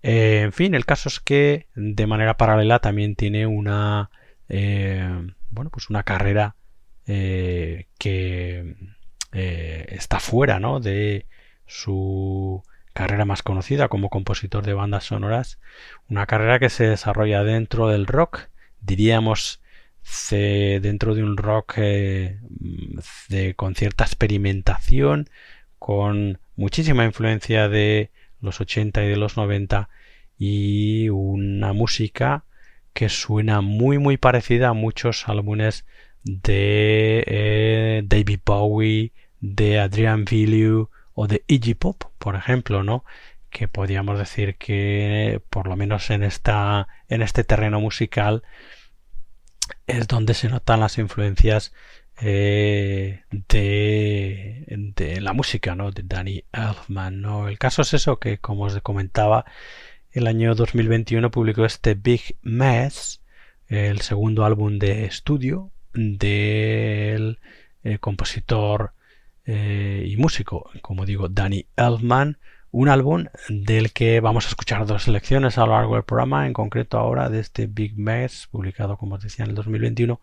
Eh, 0.00 0.42
en 0.44 0.52
fin, 0.52 0.76
el 0.76 0.86
caso 0.86 1.08
es 1.08 1.18
que 1.18 1.66
de 1.74 2.06
manera 2.06 2.36
paralela 2.36 2.78
también 2.78 3.16
tiene 3.16 3.48
una, 3.48 4.10
eh, 4.48 5.10
bueno, 5.50 5.70
pues 5.70 5.90
una 5.90 6.04
carrera 6.04 6.54
eh, 7.04 7.88
que 7.98 8.76
está 9.32 10.20
fuera, 10.20 10.60
¿no? 10.60 10.78
De 10.78 11.26
su 11.66 12.62
carrera 12.92 13.24
más 13.24 13.42
conocida 13.42 13.88
como 13.88 14.08
compositor 14.08 14.64
de 14.64 14.74
bandas 14.74 15.04
sonoras, 15.04 15.58
una 16.08 16.26
carrera 16.26 16.60
que 16.60 16.70
se 16.70 16.86
desarrolla 16.86 17.42
dentro 17.42 17.88
del 17.88 18.06
rock, 18.06 18.50
diríamos 18.80 19.59
dentro 20.30 21.14
de 21.14 21.22
un 21.22 21.36
rock 21.36 21.74
eh, 21.78 22.38
de, 23.28 23.54
con 23.54 23.74
cierta 23.74 24.04
experimentación, 24.04 25.28
con 25.78 26.38
muchísima 26.56 27.04
influencia 27.04 27.68
de 27.68 28.10
los 28.40 28.60
80 28.60 29.04
y 29.04 29.08
de 29.08 29.16
los 29.16 29.36
90 29.36 29.88
y 30.38 31.08
una 31.10 31.72
música 31.72 32.44
que 32.92 33.08
suena 33.08 33.60
muy 33.60 33.98
muy 33.98 34.16
parecida 34.16 34.68
a 34.68 34.72
muchos 34.72 35.28
álbumes 35.28 35.84
de 36.24 37.24
eh, 37.26 38.02
David 38.04 38.40
Bowie, 38.44 39.12
de 39.40 39.78
Adrian 39.80 40.24
Villieu 40.24 40.90
o 41.14 41.26
de 41.26 41.44
Iggy 41.46 41.74
Pop, 41.74 42.04
por 42.18 42.36
ejemplo, 42.36 42.82
¿no? 42.82 43.04
Que 43.50 43.68
podríamos 43.68 44.18
decir 44.18 44.56
que 44.56 45.40
por 45.50 45.66
lo 45.66 45.76
menos 45.76 46.10
en 46.10 46.22
esta 46.22 46.88
en 47.08 47.22
este 47.22 47.44
terreno 47.44 47.80
musical 47.80 48.42
es 49.86 50.08
donde 50.08 50.34
se 50.34 50.48
notan 50.48 50.80
las 50.80 50.98
influencias 50.98 51.72
eh, 52.20 53.22
de, 53.30 54.64
de, 54.68 55.20
la 55.20 55.32
música, 55.32 55.74
¿no? 55.74 55.90
De 55.90 56.02
Danny 56.04 56.44
Elfman, 56.52 57.20
¿no? 57.20 57.48
El 57.48 57.58
caso 57.58 57.82
es 57.82 57.94
eso 57.94 58.18
que, 58.18 58.38
como 58.38 58.64
os 58.64 58.80
comentaba, 58.82 59.46
el 60.12 60.26
año 60.26 60.54
2021 60.54 61.30
publicó 61.30 61.64
este 61.64 61.94
Big 61.94 62.36
Mess, 62.42 63.22
el 63.68 64.00
segundo 64.00 64.44
álbum 64.44 64.78
de 64.78 65.04
estudio 65.04 65.70
del 65.94 67.38
eh, 67.84 67.98
compositor 67.98 68.92
eh, 69.46 70.04
y 70.06 70.16
músico, 70.16 70.70
como 70.82 71.06
digo, 71.06 71.28
Danny 71.28 71.66
Elfman, 71.76 72.38
un 72.72 72.88
álbum 72.88 73.26
del 73.48 73.92
que 73.92 74.20
vamos 74.20 74.46
a 74.46 74.50
escuchar 74.50 74.86
dos 74.86 75.04
selecciones 75.04 75.58
a 75.58 75.66
lo 75.66 75.72
largo 75.72 75.94
del 75.94 76.04
programa, 76.04 76.46
en 76.46 76.52
concreto 76.52 76.98
ahora 76.98 77.28
de 77.28 77.40
este 77.40 77.66
Big 77.66 77.98
Mess, 77.98 78.48
publicado 78.50 78.96
como 78.96 79.16
os 79.16 79.22
decía 79.22 79.44
en 79.44 79.50
el 79.50 79.56
2021. 79.56 80.20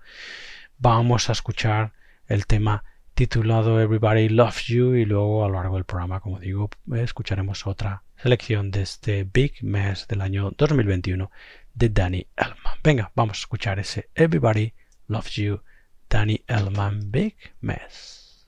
Vamos 0.78 1.30
a 1.30 1.34
escuchar 1.34 1.94
el 2.28 2.46
tema 2.46 2.84
titulado 3.14 3.82
Everybody 3.82 4.30
Loves 4.30 4.66
You 4.68 4.94
y 4.94 5.06
luego 5.06 5.44
a 5.44 5.48
lo 5.48 5.56
largo 5.56 5.76
del 5.76 5.86
programa, 5.86 6.20
como 6.20 6.40
digo, 6.40 6.70
escucharemos 6.96 7.66
otra 7.68 8.04
selección 8.16 8.72
de 8.72 8.84
este 8.84 9.24
Big 9.24 9.64
Mess 9.64 10.08
del 10.08 10.22
año 10.22 10.52
2021 10.56 11.32
de 11.74 11.90
Danny 11.90 12.28
Elman. 12.38 12.78
Venga, 12.84 13.12
vamos 13.16 13.38
a 13.38 13.42
escuchar 13.42 13.80
ese 13.80 14.10
Everybody 14.16 14.74
Loves 15.08 15.36
You, 15.36 15.62
Danny 16.10 16.44
Elman 16.48 17.12
Big 17.12 17.36
Mess. 17.60 18.48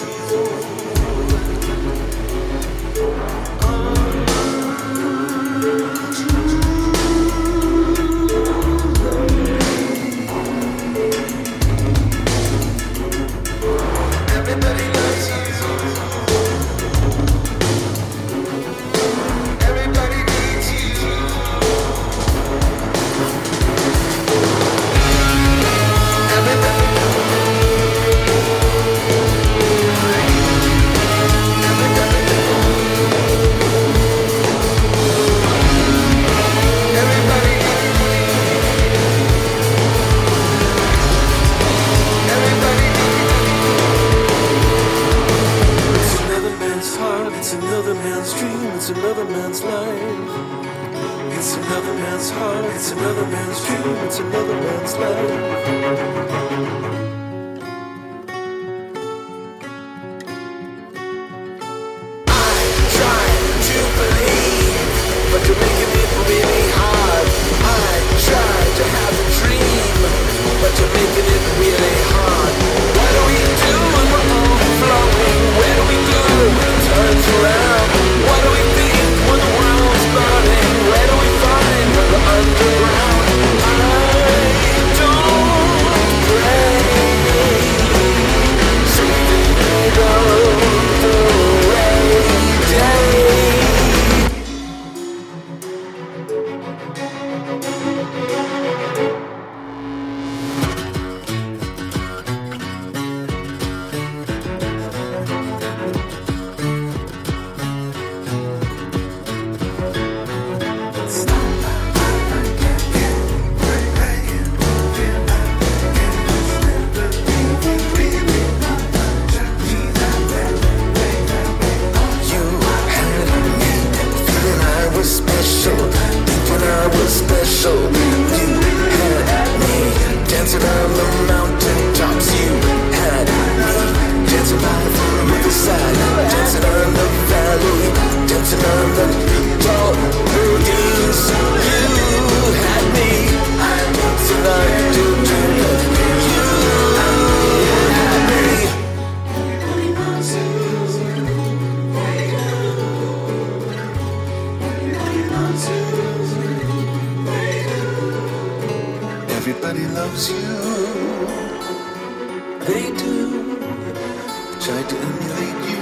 Try 164.61 164.83
to 164.83 164.95
emulate 164.95 165.61
you. 165.71 165.81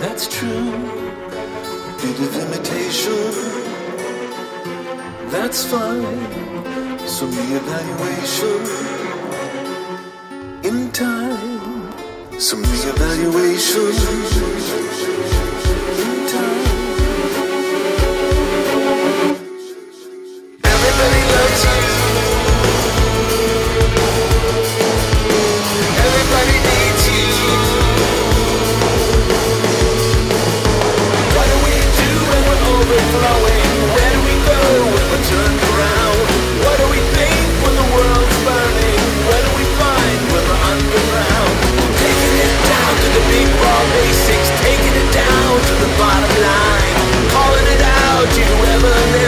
That's 0.00 0.26
true. 0.26 0.70
Bit 2.00 2.18
of 2.20 2.36
imitation. 2.42 3.32
That's 5.30 5.66
fine. 5.66 7.06
Some 7.06 7.32
reevaluation. 7.32 8.60
In 10.64 10.90
time. 10.92 11.92
Some 12.40 12.62
reevaluation. 12.62 13.94
In 16.00 16.26
time. 16.32 16.64
Everybody 20.64 21.20
loves 21.30 21.64
you. 21.64 21.83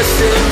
listen 0.06 0.45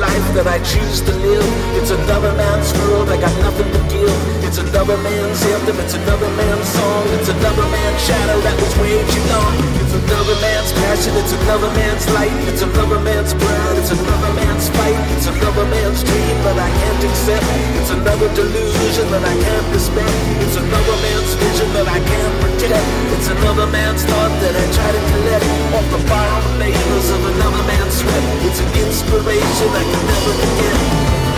life 0.00 0.26
that 0.34 0.46
I 0.46 0.58
choose 0.62 1.02
to 1.02 1.12
live. 1.12 1.46
It's 1.78 1.90
another 1.90 2.32
man's 2.34 2.70
world. 2.78 3.10
I 3.10 3.18
got 3.18 3.34
nothing 3.42 3.66
to 3.66 3.82
give. 3.90 4.14
It's 4.46 4.58
another 4.58 4.96
man's 4.98 5.42
anthem. 5.42 5.76
It's 5.82 5.94
another 5.94 6.30
man's 6.38 6.68
song. 6.70 7.04
It's 7.18 7.28
another 7.28 7.66
man's 7.66 8.00
shadow 8.00 8.38
that 8.46 8.56
was 8.62 8.72
way 8.78 9.02
too 9.02 9.24
long. 9.28 9.54
It's 9.82 9.94
another 9.94 10.36
man's 10.38 10.70
passion. 10.72 11.12
It's 11.18 11.34
another 11.34 11.70
man's 11.74 12.06
light. 12.14 12.34
It's 12.46 12.62
another 12.62 13.00
man's 13.02 13.34
blood. 13.34 13.74
It's 13.78 13.90
another 13.90 14.32
man's 14.38 14.70
fight. 14.70 14.98
It's 15.18 15.26
another 15.26 15.66
man's 15.66 16.00
dream 16.06 16.36
that 16.46 16.58
I 16.58 16.70
can't 16.70 17.02
accept. 17.02 17.46
It's 17.82 17.90
another 17.90 18.28
delusion 18.38 19.06
that 19.10 19.24
I 19.26 19.34
can't 19.34 19.68
respect. 19.74 20.14
It's 20.46 20.56
another 20.56 20.96
man's 21.02 21.32
vision 21.34 21.68
that 21.74 21.88
I 21.90 21.98
can't 21.98 22.34
protect. 22.40 22.86
It's 23.18 23.28
another 23.34 23.66
man's 23.66 24.04
thought 24.06 24.32
that 24.46 24.54
I 24.54 24.64
try 24.70 24.90
to 24.94 25.02
collect 25.10 25.46
off 25.74 25.86
the 25.90 26.00
borrowed 26.06 26.48
labors 26.62 27.08
of 27.10 27.20
another 27.34 27.62
man's 27.66 27.94
sweat. 27.98 28.24
It's 28.46 28.60
an 28.60 28.70
inspiration 28.78 29.68
I 29.74 29.87
never 29.92 30.32
forget. 30.38 30.76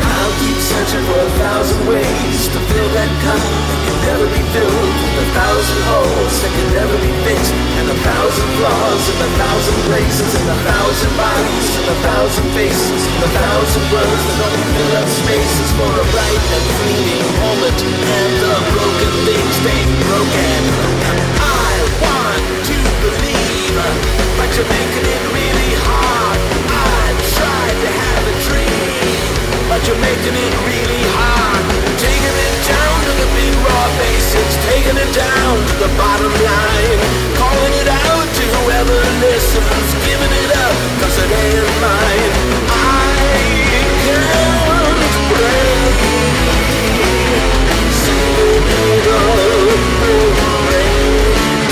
I'll 0.00 0.36
keep 0.40 0.58
searching 0.58 1.04
for 1.06 1.20
a 1.20 1.32
thousand 1.40 1.80
ways 1.86 2.48
to 2.52 2.58
fill 2.70 2.90
that 2.96 3.10
cup 3.24 3.40
that 3.40 3.80
can 3.86 3.98
never 4.10 4.26
be 4.28 4.42
filled. 4.52 4.92
With 5.00 5.24
a 5.24 5.28
thousand 5.32 5.80
holes 5.88 6.34
that 6.42 6.52
can 6.52 6.68
never 6.76 6.96
be 7.00 7.12
fixed. 7.24 7.54
And 7.80 7.86
a 7.88 7.98
thousand 8.04 8.48
flaws 8.60 9.04
in 9.08 9.18
a 9.20 9.30
thousand 9.40 9.76
places. 9.88 10.30
And 10.40 10.48
a 10.50 10.58
thousand 10.66 11.12
bodies 11.16 11.68
and 11.80 11.86
a 11.88 11.98
thousand 12.04 12.46
faces. 12.56 13.02
And 13.06 13.22
a 13.24 13.32
thousand 13.32 13.84
words 13.92 14.22
that 14.40 14.52
fill 14.76 14.94
up 15.00 15.08
spaces 15.08 15.68
for 15.76 15.92
a 15.92 16.04
bright 16.12 16.42
and 16.52 16.64
fleeting 16.80 17.24
moment. 17.40 17.78
And 17.80 18.32
the 18.40 18.54
broken 18.76 19.12
things 19.24 19.54
stay 19.60 19.82
broken. 20.04 20.60
I 21.40 21.72
want 22.02 22.44
to 22.66 22.76
believe, 23.04 23.76
but 24.36 24.48
you're 24.56 24.68
making 24.68 25.06
it 25.06 25.22
really 25.32 25.72
hard. 25.86 26.40
I 26.70 26.89
tried 27.40 27.78
to 27.80 27.88
have 27.88 28.24
a 28.28 28.34
dream, 28.44 29.16
but 29.68 29.80
you're 29.88 30.02
making 30.04 30.36
it 30.36 30.52
really 30.68 31.02
hard. 31.16 31.64
Taking 31.96 32.36
it 32.36 32.54
down 32.68 32.96
to 33.08 33.12
the 33.16 33.28
raw 33.64 33.86
basics, 33.96 34.56
taking 34.68 34.98
it 35.00 35.12
down 35.16 35.52
to 35.70 35.74
the 35.84 35.90
bottom 35.96 36.32
line. 36.44 37.00
Calling 37.40 37.74
it 37.80 37.88
out 37.88 38.26
to 38.28 38.44
whoever 38.56 38.98
listens, 39.24 39.88
giving 40.04 40.34
it 40.44 40.50
up, 40.52 40.76
it 41.16 41.30
ain't 41.32 41.68
mine. 41.80 42.32
I 42.68 43.08
can't 43.72 44.00
it 44.04 44.50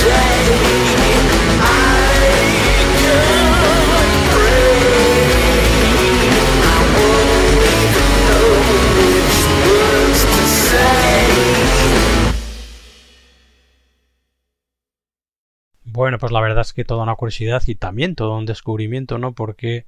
day. 0.05 0.88
Bueno, 15.99 16.19
pues 16.21 16.31
la 16.31 16.41
verdad 16.41 16.61
es 16.61 16.73
que 16.73 16.85
toda 16.85 17.03
una 17.03 17.17
curiosidad 17.17 17.61
y 17.67 17.75
también 17.75 18.15
todo 18.15 18.37
un 18.39 18.47
descubrimiento, 18.47 19.19
¿no? 19.19 19.33
Porque, 19.33 19.85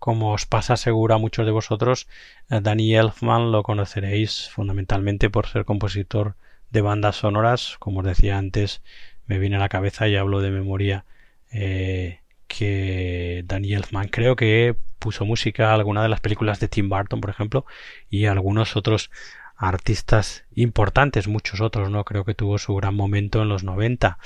como 0.00 0.32
os 0.32 0.44
pasa 0.44 0.76
seguro 0.76 1.14
a 1.14 1.18
muchos 1.18 1.46
de 1.46 1.52
vosotros, 1.52 2.08
eh, 2.50 2.58
Danny 2.60 2.96
Elfman 2.96 3.52
lo 3.52 3.62
conoceréis 3.62 4.50
fundamentalmente 4.50 5.30
por 5.30 5.46
ser 5.46 5.64
compositor 5.64 6.34
de 6.70 6.80
bandas 6.80 7.14
sonoras. 7.14 7.76
Como 7.78 8.00
os 8.00 8.06
decía 8.06 8.38
antes, 8.38 8.82
me 9.28 9.38
viene 9.38 9.54
a 9.54 9.60
la 9.60 9.68
cabeza 9.68 10.08
y 10.08 10.16
hablo 10.16 10.40
de 10.40 10.50
memoria 10.50 11.04
eh, 11.52 12.18
que 12.48 13.44
Danny 13.46 13.74
Elfman 13.74 14.08
creo 14.08 14.34
que 14.34 14.74
puso 14.98 15.24
música 15.24 15.70
a 15.70 15.74
alguna 15.74 16.02
de 16.02 16.08
las 16.08 16.20
películas 16.20 16.58
de 16.58 16.66
Tim 16.66 16.88
Burton, 16.88 17.20
por 17.20 17.30
ejemplo, 17.30 17.66
y 18.10 18.24
a 18.24 18.32
algunos 18.32 18.74
otros 18.74 19.12
artistas 19.56 20.44
importantes, 20.56 21.28
muchos 21.28 21.60
otros, 21.60 21.88
¿no? 21.88 22.04
Creo 22.04 22.24
que 22.24 22.34
tuvo 22.34 22.58
su 22.58 22.74
gran 22.74 22.96
momento 22.96 23.42
en 23.42 23.48
los 23.48 23.62
90 23.62 24.18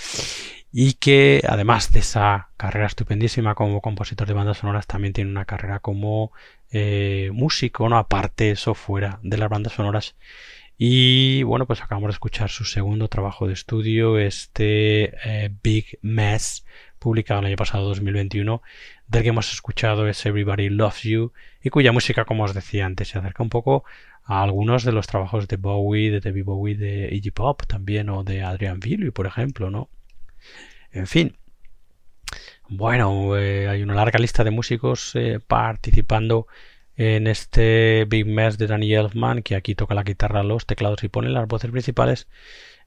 y 0.78 0.92
que 0.92 1.40
además 1.48 1.90
de 1.90 2.00
esa 2.00 2.50
carrera 2.58 2.86
estupendísima 2.86 3.54
como 3.54 3.80
compositor 3.80 4.28
de 4.28 4.34
bandas 4.34 4.58
sonoras 4.58 4.86
también 4.86 5.14
tiene 5.14 5.30
una 5.30 5.46
carrera 5.46 5.80
como 5.80 6.32
eh, 6.70 7.30
músico, 7.32 7.88
¿no? 7.88 7.96
Aparte 7.96 8.50
eso 8.50 8.74
fuera 8.74 9.18
de 9.22 9.38
las 9.38 9.48
bandas 9.48 9.72
sonoras. 9.72 10.16
Y 10.76 11.44
bueno, 11.44 11.66
pues 11.66 11.80
acabamos 11.82 12.08
de 12.08 12.12
escuchar 12.12 12.50
su 12.50 12.66
segundo 12.66 13.08
trabajo 13.08 13.46
de 13.46 13.54
estudio, 13.54 14.18
este 14.18 15.14
eh, 15.24 15.50
Big 15.62 15.98
Mess, 16.02 16.66
publicado 16.98 17.40
el 17.40 17.46
año 17.46 17.56
pasado 17.56 17.88
2021, 17.88 18.60
del 19.08 19.22
que 19.22 19.30
hemos 19.30 19.50
escuchado 19.54 20.06
es 20.06 20.26
Everybody 20.26 20.68
Loves 20.68 21.04
You 21.04 21.32
y 21.62 21.70
cuya 21.70 21.92
música, 21.92 22.26
como 22.26 22.44
os 22.44 22.52
decía 22.52 22.84
antes, 22.84 23.08
se 23.08 23.18
acerca 23.18 23.42
un 23.42 23.48
poco 23.48 23.84
a 24.24 24.42
algunos 24.42 24.84
de 24.84 24.92
los 24.92 25.06
trabajos 25.06 25.48
de 25.48 25.56
Bowie, 25.56 26.10
de 26.10 26.20
David 26.20 26.44
Bowie, 26.44 26.76
de 26.76 27.08
Iggy 27.14 27.30
Pop 27.30 27.62
también 27.66 28.10
o 28.10 28.24
de 28.24 28.42
Adrian 28.42 28.78
Villey, 28.78 29.10
por 29.10 29.26
ejemplo, 29.26 29.70
¿no? 29.70 29.88
En 30.96 31.06
fin. 31.06 31.36
Bueno, 32.68 33.36
eh, 33.36 33.68
hay 33.68 33.82
una 33.82 33.94
larga 33.94 34.18
lista 34.18 34.44
de 34.44 34.50
músicos 34.50 35.14
eh, 35.14 35.40
participando 35.46 36.46
en 36.96 37.26
este 37.26 38.06
Big 38.06 38.24
Mess 38.24 38.56
de 38.56 38.66
Danny 38.66 38.94
Elfman, 38.94 39.42
que 39.42 39.56
aquí 39.56 39.74
toca 39.74 39.94
la 39.94 40.04
guitarra, 40.04 40.42
los 40.42 40.64
teclados 40.64 41.04
y 41.04 41.08
pone 41.08 41.28
las 41.28 41.46
voces 41.46 41.70
principales. 41.70 42.28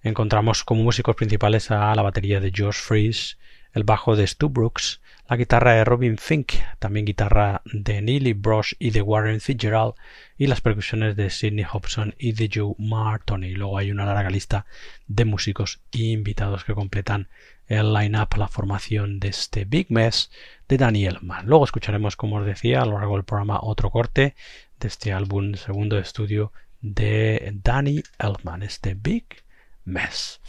Encontramos 0.02 0.64
como 0.64 0.82
músicos 0.82 1.16
principales 1.16 1.70
a 1.70 1.94
la 1.94 2.02
batería 2.02 2.40
de 2.40 2.52
Josh 2.56 2.78
Freeze, 2.78 3.38
el 3.74 3.84
bajo 3.84 4.16
de 4.16 4.26
Stu 4.26 4.50
Brooks, 4.50 5.02
la 5.30 5.38
guitarra 5.38 5.74
de 5.74 5.86
Robin 5.86 6.18
Fink, 6.18 6.54
también 6.80 7.06
guitarra 7.06 7.62
de 7.66 8.02
Neely 8.02 8.34
Brosh 8.34 8.74
y 8.80 8.90
de 8.90 9.04
Warren 9.04 9.40
Fitzgerald, 9.40 9.94
y 10.36 10.48
las 10.48 10.62
percusiones 10.62 11.16
de 11.16 11.30
Sidney 11.30 11.66
Hobson 11.72 12.16
y 12.18 12.32
de 12.32 12.50
Joe 12.52 12.74
Martin. 12.80 13.44
Y 13.44 13.54
luego 13.54 13.78
hay 13.78 13.92
una 13.92 14.06
larga 14.06 14.32
lista 14.32 14.66
de 15.06 15.26
músicos 15.26 15.82
invitados 15.92 16.64
que 16.64 16.74
completan 16.74 17.28
el 17.70 17.94
line-up, 17.94 18.36
la 18.36 18.48
formación 18.48 19.20
de 19.20 19.30
este 19.30 19.64
Big 19.64 19.90
Mess 19.90 20.32
de 20.68 20.78
Danny 20.78 21.06
Elfman. 21.06 21.46
Luego 21.46 21.64
escucharemos, 21.64 22.16
como 22.16 22.38
os 22.38 22.46
decía, 22.46 22.82
a 22.82 22.86
lo 22.86 23.00
largo 23.00 23.16
del 23.16 23.24
programa 23.24 23.60
otro 23.62 23.92
corte 23.92 24.36
de 24.80 24.88
este 24.88 25.14
álbum 25.14 25.54
segundo 25.54 25.98
estudio 25.98 26.52
de 26.82 27.54
Danny 27.64 28.02
Elfman, 28.18 28.64
este 28.64 28.96
Big 28.96 29.44
Mess. 29.86 30.42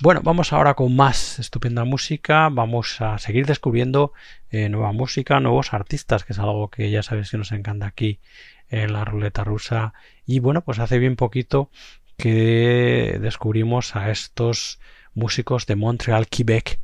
Bueno, 0.00 0.20
vamos 0.24 0.52
ahora 0.52 0.74
con 0.74 0.94
más 0.94 1.38
estupenda 1.38 1.84
música. 1.84 2.48
Vamos 2.50 3.00
a 3.00 3.18
seguir 3.18 3.46
descubriendo 3.46 4.12
eh, 4.50 4.68
nueva 4.68 4.92
música, 4.92 5.38
nuevos 5.38 5.72
artistas, 5.72 6.24
que 6.24 6.32
es 6.32 6.38
algo 6.40 6.68
que 6.68 6.90
ya 6.90 7.02
sabéis 7.02 7.30
que 7.30 7.38
nos 7.38 7.52
encanta 7.52 7.86
aquí 7.86 8.18
en 8.68 8.92
la 8.92 9.04
ruleta 9.04 9.44
rusa. 9.44 9.94
Y 10.26 10.40
bueno, 10.40 10.62
pues 10.62 10.80
hace 10.80 10.98
bien 10.98 11.14
poquito 11.14 11.70
que 12.16 13.18
descubrimos 13.20 13.94
a 13.94 14.10
estos 14.10 14.80
músicos 15.16 15.66
de 15.66 15.74
Montreal, 15.74 16.28
Quebec, 16.28 16.78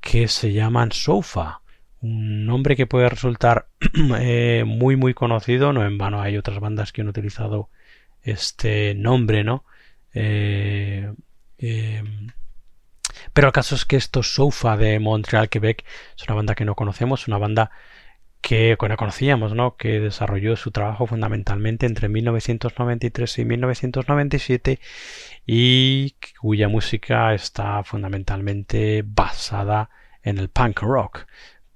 que 0.00 0.28
se 0.28 0.52
llaman 0.52 0.92
Sofa. 0.92 1.60
Un 2.00 2.46
nombre 2.46 2.76
que 2.76 2.86
puede 2.86 3.08
resultar 3.08 3.66
eh, 4.20 4.62
muy 4.64 4.94
muy 4.94 5.14
conocido, 5.14 5.72
no 5.72 5.84
en 5.84 5.98
vano 5.98 6.20
hay 6.20 6.36
otras 6.36 6.60
bandas 6.60 6.92
que 6.92 7.00
han 7.00 7.08
utilizado 7.08 7.70
este 8.22 8.94
nombre, 8.94 9.42
¿no? 9.42 9.64
Eh, 10.14 11.12
eh, 11.58 12.04
pero 13.32 13.48
el 13.48 13.52
caso 13.52 13.74
es 13.74 13.84
que 13.84 13.96
estos 13.96 14.34
Sofa 14.34 14.76
de 14.76 14.98
Montreal, 15.00 15.48
Quebec, 15.48 15.84
es 16.16 16.24
una 16.24 16.34
banda 16.36 16.54
que 16.54 16.64
no 16.64 16.74
conocemos, 16.74 17.26
una 17.26 17.38
banda 17.38 17.70
que 18.40 18.76
no 18.88 18.96
conocíamos, 18.96 19.54
¿no? 19.54 19.76
que 19.76 20.00
desarrolló 20.00 20.56
su 20.56 20.70
trabajo 20.70 21.06
fundamentalmente 21.06 21.86
entre 21.86 22.08
1993 22.08 23.38
y 23.38 23.44
1997 23.44 24.80
y 25.50 26.14
cuya 26.38 26.68
música 26.68 27.32
está 27.32 27.82
fundamentalmente 27.82 29.02
basada 29.02 29.88
en 30.22 30.36
el 30.36 30.50
punk 30.50 30.82
rock, 30.82 31.26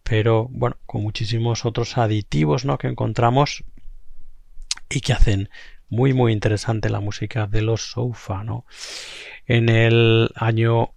pero 0.02 0.46
bueno, 0.50 0.76
con 0.84 1.02
muchísimos 1.02 1.64
otros 1.64 1.96
aditivos 1.96 2.66
¿no? 2.66 2.76
que 2.76 2.88
encontramos 2.88 3.64
y 4.90 5.00
que 5.00 5.14
hacen 5.14 5.48
muy 5.88 6.12
muy 6.12 6.32
interesante 6.32 6.90
la 6.90 7.00
música 7.00 7.46
de 7.46 7.62
los 7.62 7.92
Sofa, 7.92 8.44
¿no? 8.44 8.66
En 9.46 9.70
el 9.70 10.28
año 10.34 10.92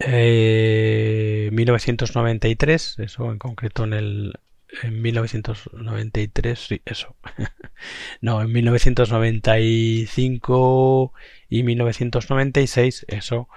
eh, 0.00 1.48
1993, 1.52 2.98
eso 2.98 3.32
en 3.32 3.38
concreto 3.38 3.84
en 3.84 3.94
el 3.94 4.34
en 4.82 5.00
1993, 5.02 6.58
sí, 6.58 6.82
eso. 6.84 7.14
no, 8.20 8.42
en 8.42 8.52
1995 8.52 11.12
y 11.48 11.62
1996, 11.62 13.06
eso. 13.08 13.48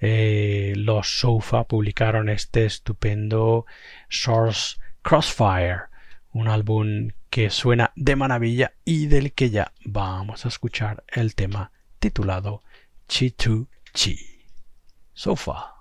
Eh, 0.00 0.74
los 0.76 1.20
Sofa 1.20 1.64
publicaron 1.64 2.28
este 2.28 2.66
estupendo 2.66 3.64
Source 4.08 4.76
Crossfire, 5.02 5.84
un 6.32 6.48
álbum 6.48 7.10
que 7.30 7.50
suena 7.50 7.92
de 7.96 8.16
maravilla 8.16 8.72
y 8.84 9.06
del 9.06 9.32
que 9.32 9.50
ya 9.50 9.72
vamos 9.84 10.44
a 10.44 10.48
escuchar 10.48 11.04
el 11.08 11.34
tema 11.34 11.72
titulado 11.98 12.62
Chi 13.08 13.30
Tu 13.30 13.66
Chi. 13.92 14.18
Sofa. 15.14 15.73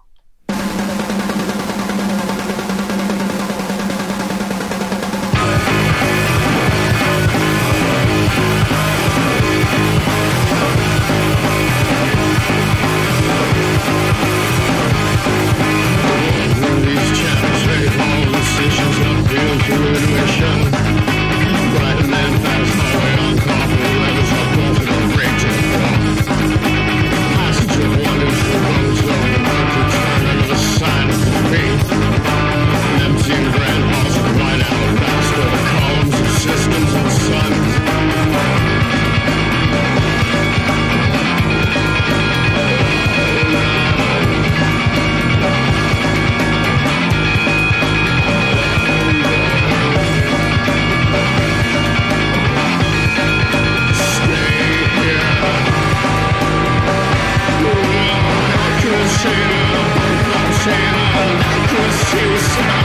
She's 62.13 62.82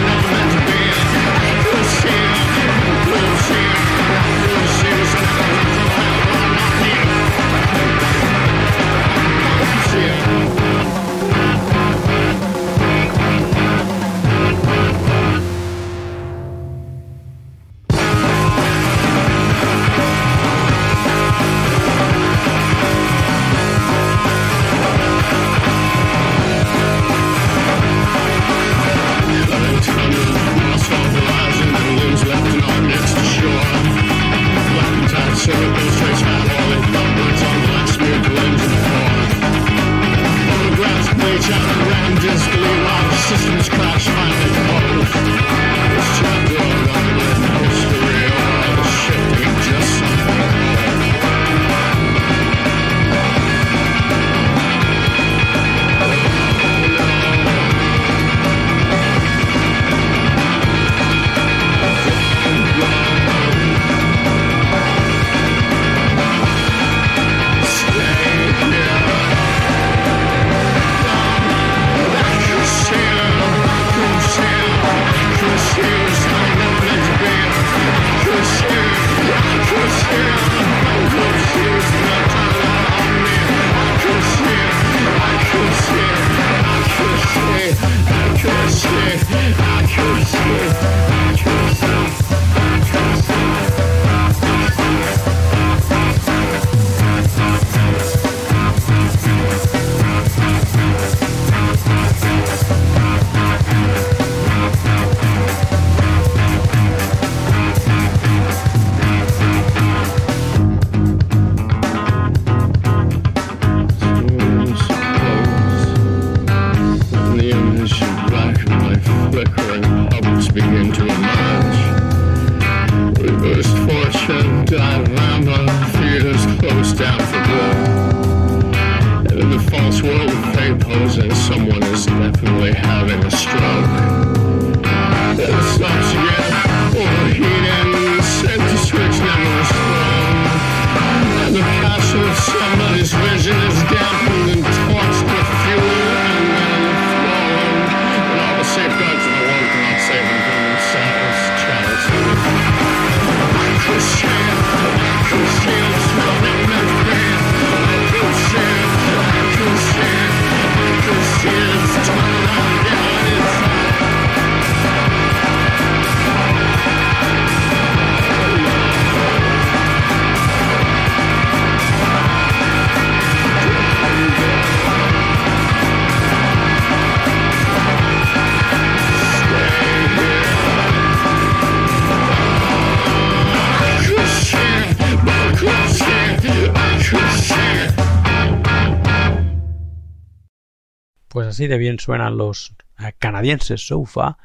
de 191.66 191.78
bien 191.78 191.98
suenan 191.98 192.36
los 192.36 192.74
eh, 192.98 193.12
canadienses 193.18 193.86
Sofa, 193.86 194.38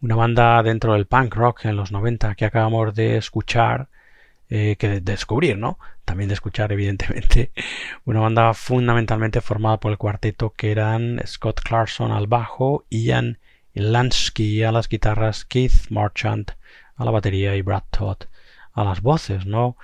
una 0.00 0.16
banda 0.16 0.62
dentro 0.62 0.92
del 0.92 1.06
punk 1.06 1.34
rock 1.34 1.64
en 1.64 1.76
los 1.76 1.92
90 1.92 2.34
que 2.34 2.44
acabamos 2.44 2.94
de 2.94 3.16
escuchar, 3.16 3.88
eh, 4.48 4.76
que 4.76 4.88
de 4.88 5.00
descubrir, 5.00 5.58
¿no? 5.58 5.78
También 6.04 6.28
de 6.28 6.34
escuchar, 6.34 6.72
evidentemente, 6.72 7.50
una 8.04 8.20
banda 8.20 8.54
fundamentalmente 8.54 9.40
formada 9.40 9.80
por 9.80 9.90
el 9.90 9.98
cuarteto 9.98 10.50
que 10.50 10.70
eran 10.70 11.20
Scott 11.26 11.60
Clarkson 11.62 12.12
al 12.12 12.26
bajo, 12.26 12.84
Ian 12.90 13.38
Lansky 13.74 14.62
a 14.62 14.72
las 14.72 14.88
guitarras, 14.88 15.44
Keith 15.44 15.90
Marchant 15.90 16.52
a 16.96 17.04
la 17.04 17.10
batería 17.10 17.56
y 17.56 17.62
Brad 17.62 17.84
Todd 17.90 18.18
a 18.72 18.84
las 18.84 19.00
voces, 19.00 19.46
¿no? 19.46 19.76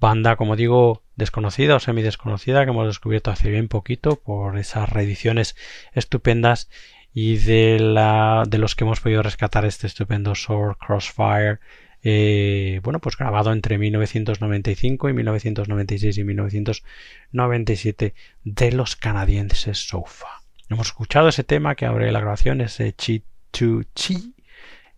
Banda, 0.00 0.36
como 0.36 0.56
digo, 0.56 1.02
desconocida 1.18 1.76
o 1.76 1.80
semi 1.80 2.00
desconocida 2.02 2.64
que 2.64 2.70
hemos 2.70 2.86
descubierto 2.86 3.30
hace 3.30 3.50
bien 3.50 3.68
poquito 3.68 4.16
por 4.16 4.56
esas 4.56 4.88
reediciones 4.88 5.56
estupendas 5.92 6.70
y 7.12 7.36
de, 7.38 7.80
la, 7.80 8.44
de 8.48 8.58
los 8.58 8.76
que 8.76 8.84
hemos 8.84 9.00
podido 9.00 9.22
rescatar 9.22 9.64
este 9.64 9.88
estupendo 9.88 10.36
Sword 10.36 10.76
Crossfire 10.78 11.58
eh, 12.04 12.80
bueno 12.84 13.00
pues 13.00 13.16
grabado 13.16 13.52
entre 13.52 13.78
1995 13.78 15.08
y 15.08 15.12
1996 15.12 16.18
y 16.18 16.24
1997 16.24 18.14
de 18.44 18.72
los 18.72 18.94
canadienses 18.94 19.88
Sofa 19.88 20.28
hemos 20.70 20.86
escuchado 20.86 21.28
ese 21.28 21.42
tema 21.42 21.74
que 21.74 21.86
abre 21.86 22.12
la 22.12 22.20
grabación 22.20 22.60
ese 22.60 22.92
Chi 22.92 23.24
to 23.50 23.82
Chi 23.92 24.36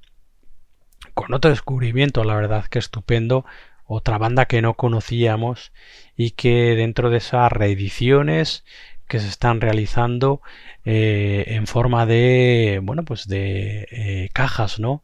Con 1.13 1.33
otro 1.33 1.51
descubrimiento, 1.51 2.23
la 2.23 2.35
verdad 2.35 2.65
que 2.65 2.79
estupendo, 2.79 3.45
otra 3.85 4.17
banda 4.17 4.45
que 4.45 4.61
no 4.61 4.73
conocíamos 4.73 5.71
y 6.15 6.31
que 6.31 6.75
dentro 6.75 7.09
de 7.09 7.17
esas 7.17 7.51
reediciones 7.51 8.65
que 9.07 9.19
se 9.19 9.27
están 9.27 9.61
realizando 9.61 10.41
eh, 10.85 11.45
en 11.47 11.67
forma 11.67 12.05
de 12.05 12.79
bueno 12.83 13.03
pues 13.03 13.27
de 13.27 13.87
eh, 13.91 14.29
cajas 14.33 14.79
no 14.79 15.03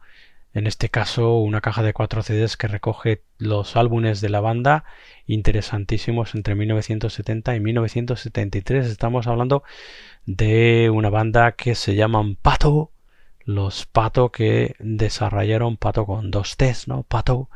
en 0.52 0.66
este 0.66 0.88
caso 0.88 1.38
una 1.38 1.60
caja 1.60 1.82
de 1.82 1.92
cuatro 1.92 2.22
CDs 2.22 2.56
que 2.56 2.68
recoge 2.68 3.22
los 3.38 3.76
álbumes 3.76 4.20
de 4.20 4.28
la 4.28 4.40
banda 4.40 4.84
interesantísimos 5.26 6.34
entre 6.34 6.54
1970 6.54 7.56
y 7.56 7.60
1973 7.60 8.86
estamos 8.86 9.26
hablando 9.26 9.64
de 10.26 10.90
una 10.92 11.10
banda 11.10 11.52
que 11.52 11.74
se 11.74 11.94
llaman 11.94 12.36
Pato 12.36 12.90
los 13.44 13.86
Pato 13.86 14.30
que 14.30 14.76
desarrollaron 14.78 15.76
Pato 15.76 16.06
con 16.06 16.30
dos 16.30 16.56
T's 16.56 16.88
no 16.88 17.02
Pato 17.02 17.48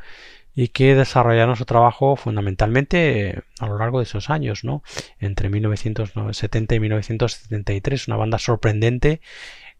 y 0.55 0.69
que 0.69 0.95
desarrollaron 0.95 1.55
su 1.55 1.65
trabajo 1.65 2.15
fundamentalmente 2.15 3.43
a 3.59 3.67
lo 3.67 3.77
largo 3.77 3.99
de 3.99 4.03
esos 4.03 4.29
años, 4.29 4.63
¿no? 4.63 4.83
Entre 5.19 5.49
1970 5.49 6.75
y 6.75 6.79
1973, 6.79 8.07
una 8.07 8.17
banda 8.17 8.39
sorprendente 8.39 9.21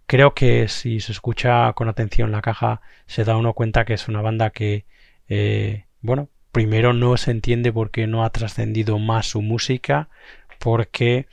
creo 0.10 0.34
que 0.34 0.68
si 0.70 1.02
se 1.02 1.12
escucha 1.12 1.72
con 1.74 1.88
atención 1.88 2.32
la 2.32 2.42
caja 2.42 2.82
se 3.06 3.24
da 3.26 3.38
uno 3.38 3.54
cuenta 3.54 3.86
que 3.86 3.94
es 3.94 4.08
una 4.08 4.24
banda 4.24 4.50
que 4.50 4.86
eh, 5.28 5.86
bueno 6.02 6.30
primero 6.52 6.94
no 6.94 7.16
se 7.16 7.30
entiende 7.30 7.72
por 7.72 7.92
qué 7.92 8.08
no 8.08 8.24
ha 8.24 8.32
trascendido 8.32 8.98
más 8.98 9.28
su 9.28 9.44
música 9.44 10.10
porque 10.58 11.28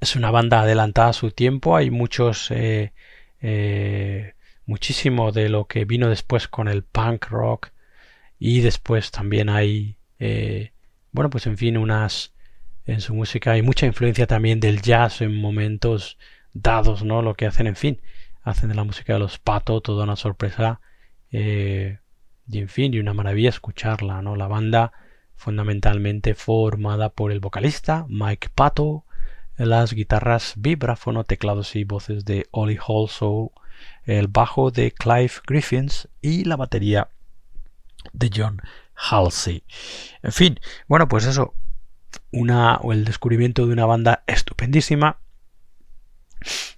es 0.00 0.14
una 0.14 0.30
banda 0.30 0.60
adelantada 0.60 1.08
a 1.08 1.12
su 1.12 1.32
tiempo 1.32 1.74
hay 1.74 1.90
muchos 1.90 2.52
eh, 2.52 2.92
eh, 3.42 4.34
muchísimo 4.64 5.32
de 5.32 5.48
lo 5.48 5.66
que 5.66 5.84
vino 5.84 6.08
después 6.08 6.46
con 6.46 6.68
el 6.68 6.84
punk 6.84 7.30
rock 7.30 7.72
y 8.40 8.60
después 8.60 9.12
también 9.12 9.48
hay 9.48 9.96
bueno 11.12 11.30
pues 11.30 11.46
en 11.46 11.56
fin 11.56 11.76
unas 11.76 12.32
en 12.86 13.00
su 13.00 13.14
música 13.14 13.52
hay 13.52 13.62
mucha 13.62 13.86
influencia 13.86 14.26
también 14.26 14.58
del 14.58 14.82
jazz 14.82 15.20
en 15.20 15.34
momentos 15.36 16.18
dados, 16.52 17.04
¿no? 17.04 17.22
Lo 17.22 17.34
que 17.34 17.46
hacen, 17.46 17.66
en 17.66 17.76
fin, 17.76 18.00
hacen 18.42 18.68
de 18.68 18.74
la 18.74 18.84
música 18.84 19.12
de 19.12 19.18
los 19.18 19.38
Pato 19.38 19.80
toda 19.80 20.04
una 20.04 20.16
sorpresa 20.16 20.80
eh, 21.30 21.98
y, 22.48 22.58
en 22.58 22.68
fin, 22.68 22.92
y 22.94 22.98
una 22.98 23.14
maravilla 23.14 23.50
escucharla, 23.50 24.22
¿no? 24.22 24.36
La 24.36 24.48
banda 24.48 24.92
fundamentalmente 25.36 26.34
formada 26.34 27.08
por 27.10 27.32
el 27.32 27.40
vocalista 27.40 28.06
Mike 28.08 28.48
Pato, 28.54 29.04
las 29.56 29.92
guitarras, 29.92 30.54
vibráfono, 30.56 31.24
teclados 31.24 31.76
y 31.76 31.84
voces 31.84 32.24
de 32.24 32.46
Ollie 32.50 32.78
Holso, 32.84 33.52
el 34.04 34.26
bajo 34.26 34.70
de 34.70 34.90
Clive 34.92 35.32
Griffins 35.46 36.08
y 36.20 36.44
la 36.44 36.56
batería 36.56 37.08
de 38.12 38.30
John 38.34 38.60
Halsey. 38.94 39.64
En 40.22 40.32
fin, 40.32 40.60
bueno, 40.88 41.08
pues 41.08 41.26
eso, 41.26 41.54
una 42.32 42.76
o 42.76 42.92
el 42.92 43.04
descubrimiento 43.04 43.66
de 43.66 43.72
una 43.72 43.86
banda 43.86 44.24
estupendísima 44.26 45.18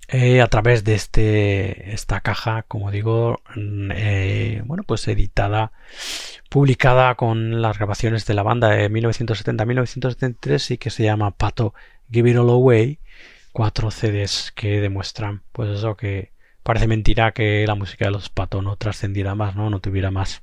eh, 0.09 0.41
a 0.41 0.47
través 0.49 0.85
de 0.85 0.95
este 0.95 1.95
esta 1.95 2.20
caja 2.20 2.64
como 2.64 2.91
digo 2.91 3.41
mm, 3.55 3.91
eh, 3.95 4.62
bueno 4.66 4.83
pues 4.83 5.07
editada 5.09 5.73
publicada 6.51 7.14
con 7.14 7.62
las 7.62 7.79
grabaciones 7.79 8.27
de 8.27 8.35
la 8.35 8.43
banda 8.43 8.70
de 8.70 8.91
1970-1973 8.91 10.73
y 10.73 10.79
que 10.79 10.91
se 10.91 11.05
llama 11.05 11.31
Pato 11.31 11.75
Give 12.11 12.31
It 12.31 12.37
All 12.37 12.51
Away 12.51 12.99
cuatro 13.53 13.91
CDs 13.91 14.53
que 14.55 14.81
demuestran 14.81 15.43
pues 15.53 15.70
eso 15.70 15.97
que 15.97 16.33
parece 16.62 16.89
mentira 16.89 17.33
que 17.33 17.64
la 17.66 17.75
música 17.75 18.07
de 18.07 18.11
los 18.11 18.29
Pato 18.29 18.62
no 18.62 18.77
trascendiera 18.77 19.35
más 19.35 19.55
no 19.55 19.70
no 19.70 19.81
tuviera 19.81 20.11
más 20.11 20.43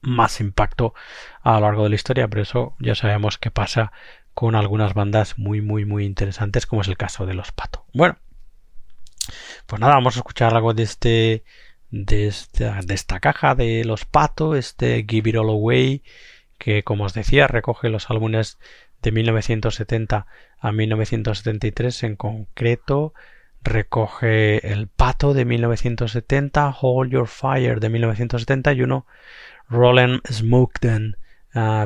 más 0.00 0.40
impacto 0.40 0.94
a 1.42 1.54
lo 1.54 1.60
largo 1.60 1.84
de 1.84 1.90
la 1.90 1.94
historia 1.94 2.28
pero 2.28 2.42
eso 2.42 2.76
ya 2.78 2.94
sabemos 2.94 3.38
que 3.38 3.50
pasa 3.50 3.92
con 4.36 4.54
algunas 4.54 4.92
bandas 4.92 5.38
muy, 5.38 5.62
muy, 5.62 5.86
muy 5.86 6.04
interesantes, 6.04 6.66
como 6.66 6.82
es 6.82 6.88
el 6.88 6.98
caso 6.98 7.24
de 7.24 7.32
los 7.32 7.52
Pato. 7.52 7.86
Bueno, 7.94 8.18
pues 9.64 9.80
nada, 9.80 9.94
vamos 9.94 10.16
a 10.16 10.18
escuchar 10.18 10.54
algo 10.54 10.74
de 10.74 10.82
este, 10.82 11.42
de 11.90 12.26
esta, 12.26 12.80
de 12.84 12.92
esta 12.92 13.18
caja 13.18 13.54
de 13.54 13.82
los 13.86 14.04
Pato, 14.04 14.54
este 14.54 15.06
Give 15.08 15.30
It 15.30 15.36
All 15.36 15.48
Away, 15.48 16.02
que 16.58 16.82
como 16.82 17.04
os 17.04 17.14
decía, 17.14 17.46
recoge 17.46 17.88
los 17.88 18.10
álbumes 18.10 18.58
de 19.00 19.10
1970 19.12 20.26
a 20.58 20.72
1973 20.72 22.02
en 22.02 22.16
concreto 22.16 23.14
recoge 23.62 24.70
el 24.70 24.86
pato 24.86 25.32
de 25.32 25.46
1970 25.46 26.76
Hold 26.78 27.10
Your 27.10 27.26
Fire 27.26 27.80
de 27.80 27.88
1971 27.88 29.06
Roland 29.68 30.20
Smokeden 30.30 31.16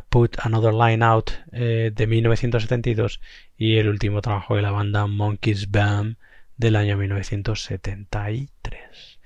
Put 0.08 0.38
Another 0.42 0.74
Line 0.74 1.04
Out 1.04 1.30
eh, 1.52 1.92
de 1.94 2.06
1972 2.06 3.20
y 3.56 3.76
el 3.76 3.88
último 3.88 4.20
trabajo 4.20 4.56
de 4.56 4.62
la 4.62 4.72
banda 4.72 5.06
Monkeys 5.06 5.70
Bam 5.70 6.16
del 6.56 6.74
año 6.76 6.96
1973. 6.96 9.20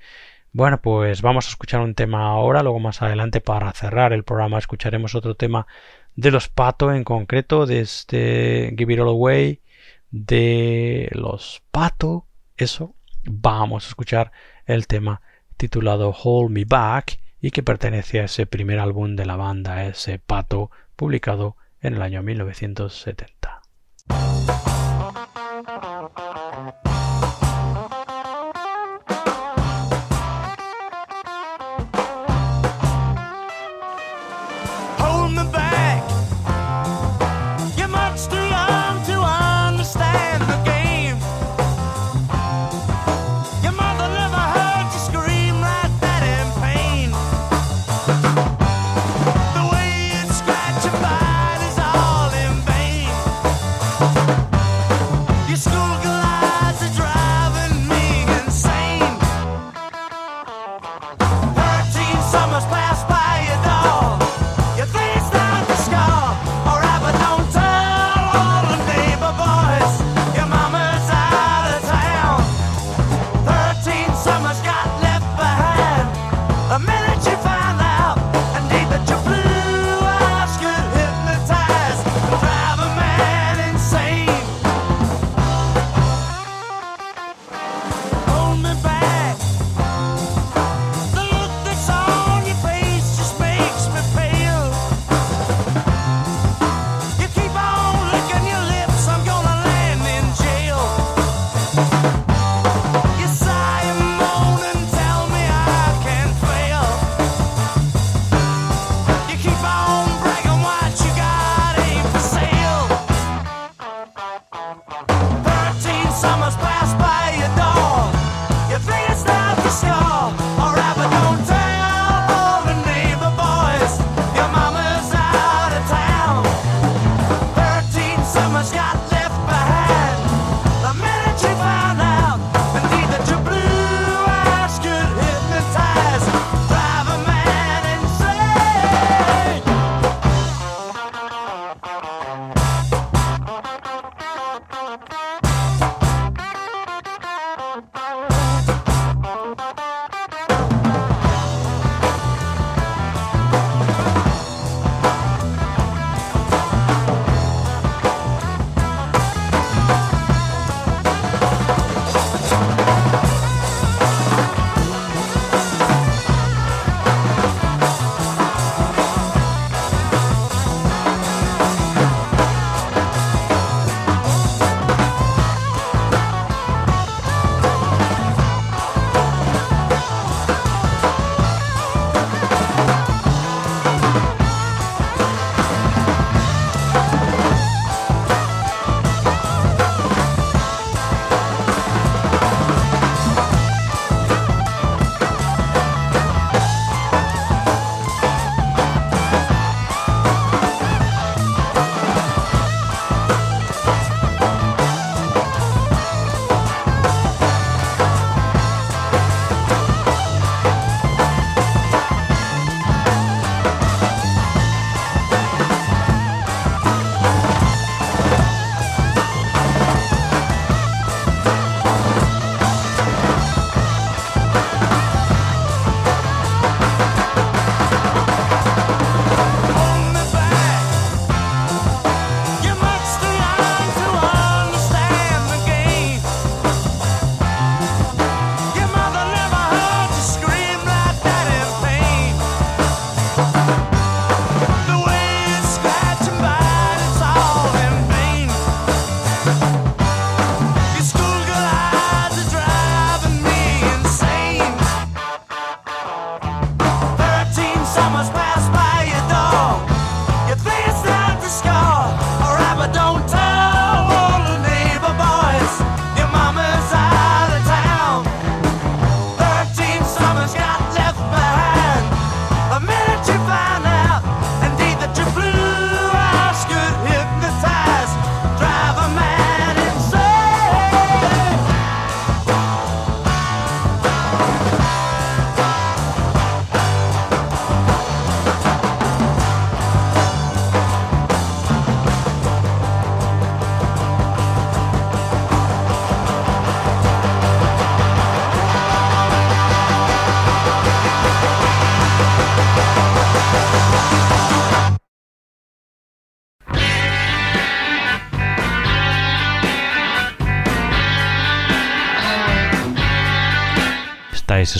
Bueno, 0.51 0.81
pues 0.81 1.23
vamos 1.23 1.47
a 1.47 1.49
escuchar 1.49 1.81
un 1.81 1.95
tema 1.95 2.27
ahora, 2.27 2.61
luego 2.61 2.79
más 2.79 3.01
adelante 3.01 3.41
para 3.41 3.73
cerrar 3.73 4.13
el 4.13 4.23
programa 4.23 4.59
escucharemos 4.59 5.15
otro 5.15 5.35
tema 5.35 5.65
de 6.15 6.31
los 6.31 6.47
Pato 6.47 6.93
en 6.93 7.03
concreto, 7.03 7.65
de 7.65 7.81
este 7.81 8.73
Give 8.77 8.93
It 8.93 8.99
All 8.99 9.09
Away, 9.09 9.61
de 10.11 11.09
los 11.11 11.63
Pato, 11.71 12.27
eso, 12.55 12.95
vamos 13.23 13.85
a 13.85 13.87
escuchar 13.89 14.31
el 14.65 14.87
tema 14.87 15.21
titulado 15.57 16.11
Hold 16.11 16.51
Me 16.51 16.63
Back 16.65 17.19
y 17.45 17.51
que 17.51 17.61
pertenece 17.61 18.21
a 18.21 18.23
ese 18.23 18.47
primer 18.47 18.79
álbum 18.79 19.15
de 19.15 19.27
la 19.27 19.35
banda, 19.35 19.85
ese 19.85 20.17
Pato, 20.17 20.71
publicado 20.95 21.57
en 21.79 21.93
el 21.93 22.01
año 22.01 22.23
1970. 22.23 23.61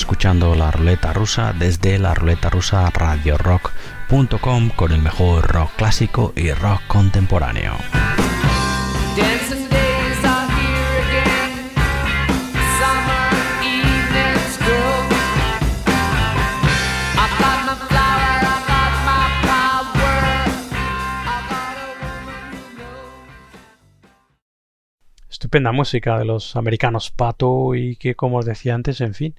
Escuchando 0.06 0.53
la 0.53 0.70
ruleta 0.70 1.14
rusa 1.14 1.51
desde 1.51 1.97
la 1.97 2.14
ruleta 2.14 2.51
rusa 2.51 2.88
radio 2.91 3.39
rock.com 3.39 4.70
con 4.76 4.91
el 4.91 5.01
mejor 5.01 5.47
rock 5.47 5.72
clásico 5.78 6.32
y 6.36 6.51
rock 6.51 6.80
contemporáneo. 6.86 7.74
Estupenda 25.36 25.72
música 25.72 26.18
de 26.18 26.26
los 26.26 26.56
americanos 26.56 27.12
Pato 27.12 27.76
y 27.76 27.95
que 27.97 28.16
como 28.16 28.38
os 28.38 28.45
decía 28.45 28.74
antes, 28.74 29.01
en 29.01 29.14
fin, 29.14 29.36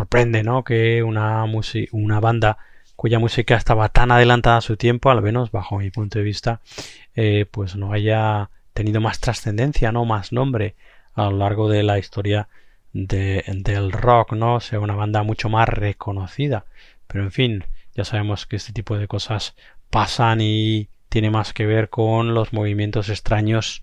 sorprende, 0.00 0.42
¿no? 0.42 0.64
Que 0.64 1.02
una, 1.02 1.44
una 1.92 2.20
banda 2.20 2.56
cuya 2.96 3.18
música 3.18 3.56
estaba 3.56 3.88
tan 3.90 4.10
adelantada 4.10 4.58
a 4.58 4.60
su 4.62 4.76
tiempo, 4.76 5.10
al 5.10 5.22
menos 5.22 5.50
bajo 5.50 5.78
mi 5.78 5.90
punto 5.90 6.18
de 6.18 6.24
vista, 6.24 6.60
eh, 7.14 7.44
pues 7.50 7.76
no 7.76 7.92
haya 7.92 8.48
tenido 8.72 9.00
más 9.00 9.20
trascendencia, 9.20 9.92
no 9.92 10.04
más 10.06 10.32
nombre 10.32 10.74
a 11.14 11.24
lo 11.24 11.36
largo 11.38 11.68
de 11.68 11.82
la 11.82 11.98
historia 11.98 12.48
de- 12.92 13.44
del 13.48 13.92
rock, 13.92 14.32
¿no? 14.32 14.60
Sea 14.60 14.80
una 14.80 14.94
banda 14.94 15.22
mucho 15.22 15.48
más 15.50 15.68
reconocida. 15.68 16.64
Pero 17.06 17.24
en 17.24 17.32
fin, 17.32 17.64
ya 17.94 18.04
sabemos 18.04 18.46
que 18.46 18.56
este 18.56 18.72
tipo 18.72 18.96
de 18.96 19.06
cosas 19.06 19.54
pasan 19.90 20.40
y 20.40 20.88
tiene 21.10 21.30
más 21.30 21.52
que 21.52 21.66
ver 21.66 21.90
con 21.90 22.32
los 22.34 22.52
movimientos 22.52 23.08
extraños 23.10 23.82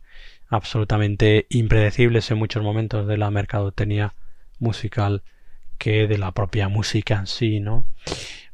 absolutamente 0.49 1.45
impredecibles 1.49 2.32
en 2.32 2.38
muchos 2.39 2.63
momentos 2.63 3.05
de 3.07 3.18
la 3.18 3.30
mercadotecnia 3.30 4.13
musical 4.59 5.22
que 5.78 6.07
de 6.07 6.17
la 6.17 6.32
propia 6.32 6.69
música 6.69 7.15
en 7.15 7.28
sí, 7.28 7.59
¿no? 7.59 7.86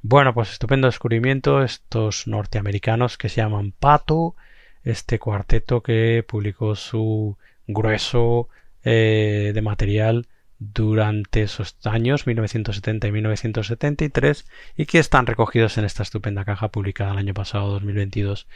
Bueno, 0.01 0.33
pues 0.33 0.51
estupendo 0.51 0.87
descubrimiento 0.87 1.63
estos 1.63 2.27
norteamericanos 2.27 3.17
que 3.17 3.29
se 3.29 3.37
llaman 3.37 3.71
Pato, 3.71 4.35
este 4.83 5.19
cuarteto 5.19 5.81
que 5.81 6.25
publicó 6.27 6.75
su 6.75 7.37
grueso 7.67 8.49
eh, 8.83 9.51
de 9.53 9.61
material 9.61 10.27
durante 10.59 11.43
esos 11.43 11.77
años 11.85 12.27
1970 12.27 13.07
y 13.07 13.11
1973 13.11 14.45
y 14.77 14.85
que 14.85 14.99
están 14.99 15.25
recogidos 15.25 15.77
en 15.77 15.85
esta 15.85 16.03
estupenda 16.03 16.45
caja 16.45 16.69
publicada 16.69 17.13
el 17.13 17.17
año 17.17 17.33
pasado 17.33 17.71
2022 17.71 18.47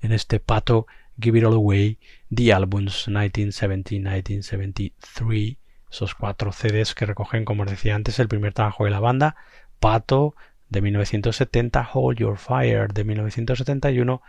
en 0.00 0.12
este 0.12 0.40
Pato 0.40 0.86
Give 1.20 1.38
It 1.38 1.44
All 1.44 1.54
Away 1.54 1.98
The 2.34 2.52
Albums 2.52 3.08
1970-1973 3.08 5.56
esos 5.90 6.14
cuatro 6.14 6.52
CDs 6.52 6.94
que 6.94 7.06
recogen 7.06 7.44
como 7.44 7.62
os 7.64 7.70
decía 7.70 7.94
antes 7.94 8.18
el 8.18 8.28
primer 8.28 8.52
trabajo 8.52 8.84
de 8.84 8.90
la 8.90 9.00
banda 9.00 9.36
Pato 9.80 10.34
de 10.68 10.82
1970 10.82 11.88
Hold 11.94 12.18
Your 12.18 12.38
Fire 12.38 12.92
de 12.92 13.04
1971 13.04 14.20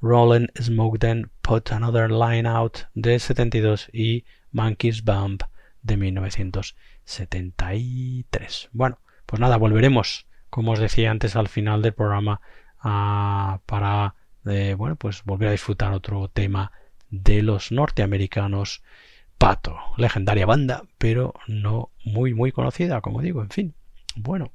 Rollin' 0.00 0.50
Smoke 0.60 0.98
Then 0.98 1.30
Put 1.42 1.70
Another 1.72 2.10
Line 2.10 2.48
Out 2.48 2.78
de 2.94 3.18
72 3.18 3.88
y 3.92 4.24
Monkey's 4.52 5.04
Bump 5.04 5.42
de 5.82 5.96
1973 5.96 8.68
bueno 8.72 8.98
pues 9.26 9.40
nada 9.40 9.56
volveremos 9.56 10.26
como 10.50 10.72
os 10.72 10.78
decía 10.78 11.10
antes 11.10 11.36
al 11.36 11.48
final 11.48 11.82
del 11.82 11.94
programa 11.94 12.40
a- 12.80 13.60
para 13.66 14.14
eh, 14.46 14.74
bueno 14.76 14.96
pues 14.96 15.24
volver 15.24 15.48
a 15.48 15.52
disfrutar 15.52 15.92
otro 15.92 16.28
tema 16.28 16.72
de 17.10 17.42
los 17.42 17.72
norteamericanos 17.72 18.82
Pato, 19.42 19.76
legendaria 19.96 20.46
banda, 20.46 20.84
pero 20.98 21.34
no 21.48 21.90
muy 22.04 22.32
muy 22.32 22.52
conocida, 22.52 23.00
como 23.00 23.20
digo, 23.22 23.42
en 23.42 23.50
fin. 23.50 23.74
Bueno, 24.14 24.52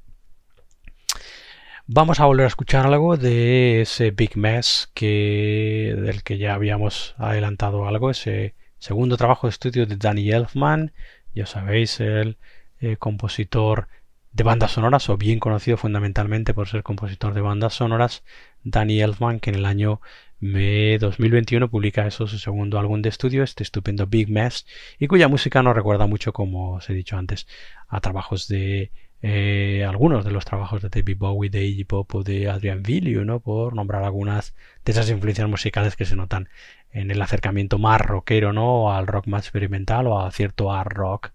vamos 1.86 2.20
a 2.20 2.24
volver 2.24 2.44
a 2.44 2.48
escuchar 2.48 2.86
algo 2.86 3.18
de 3.18 3.82
ese 3.82 4.12
Big 4.12 4.38
Mess 4.38 4.90
que 4.94 5.94
del 5.94 6.22
que 6.22 6.38
ya 6.38 6.54
habíamos 6.54 7.14
adelantado 7.18 7.86
algo, 7.86 8.08
ese 8.08 8.54
segundo 8.78 9.18
trabajo 9.18 9.46
de 9.46 9.50
estudio 9.50 9.84
de 9.84 9.96
Danny 9.96 10.30
Elfman, 10.30 10.94
ya 11.34 11.44
sabéis, 11.44 12.00
el 12.00 12.38
eh, 12.80 12.96
compositor 12.96 13.88
de 14.32 14.42
bandas 14.42 14.70
sonoras 14.70 15.10
o 15.10 15.18
bien 15.18 15.38
conocido 15.38 15.76
fundamentalmente 15.76 16.54
por 16.54 16.66
ser 16.66 16.82
compositor 16.82 17.34
de 17.34 17.42
bandas 17.42 17.74
sonoras, 17.74 18.24
Danny 18.64 19.02
Elfman, 19.02 19.38
que 19.38 19.50
en 19.50 19.56
el 19.56 19.66
año 19.66 20.00
me 20.40 20.98
2021 20.98 21.68
publica 21.68 22.06
eso 22.06 22.26
su 22.26 22.38
segundo 22.38 22.78
álbum 22.78 23.02
de 23.02 23.08
estudio, 23.08 23.42
este 23.42 23.62
estupendo 23.62 24.06
Big 24.06 24.28
Mess, 24.30 24.66
y 24.98 25.06
cuya 25.08 25.28
música 25.28 25.62
nos 25.62 25.74
recuerda 25.74 26.06
mucho, 26.06 26.32
como 26.32 26.74
os 26.74 26.88
he 26.90 26.94
dicho 26.94 27.16
antes, 27.16 27.46
a 27.88 28.00
trabajos 28.00 28.48
de 28.48 28.92
eh, 29.20 29.84
algunos 29.88 30.24
de 30.24 30.30
los 30.30 30.44
trabajos 30.44 30.80
de 30.80 30.90
David 30.90 31.16
Bowie, 31.18 31.50
de 31.50 31.64
Iggy 31.64 31.84
Pop 31.84 32.14
o 32.14 32.22
de 32.22 32.48
Adrian 32.48 32.82
Villieu, 32.82 33.24
¿no? 33.24 33.40
por 33.40 33.74
nombrar 33.74 34.04
algunas 34.04 34.54
de 34.84 34.92
esas 34.92 35.10
influencias 35.10 35.48
musicales 35.48 35.96
que 35.96 36.04
se 36.04 36.14
notan 36.14 36.48
en 36.92 37.10
el 37.10 37.20
acercamiento 37.20 37.78
más 37.78 38.00
rockero, 38.00 38.52
¿no? 38.52 38.92
al 38.92 39.06
rock 39.06 39.26
más 39.26 39.44
experimental 39.44 40.06
o 40.06 40.20
a 40.20 40.30
cierto 40.30 40.72
hard 40.72 40.92
rock 40.92 41.30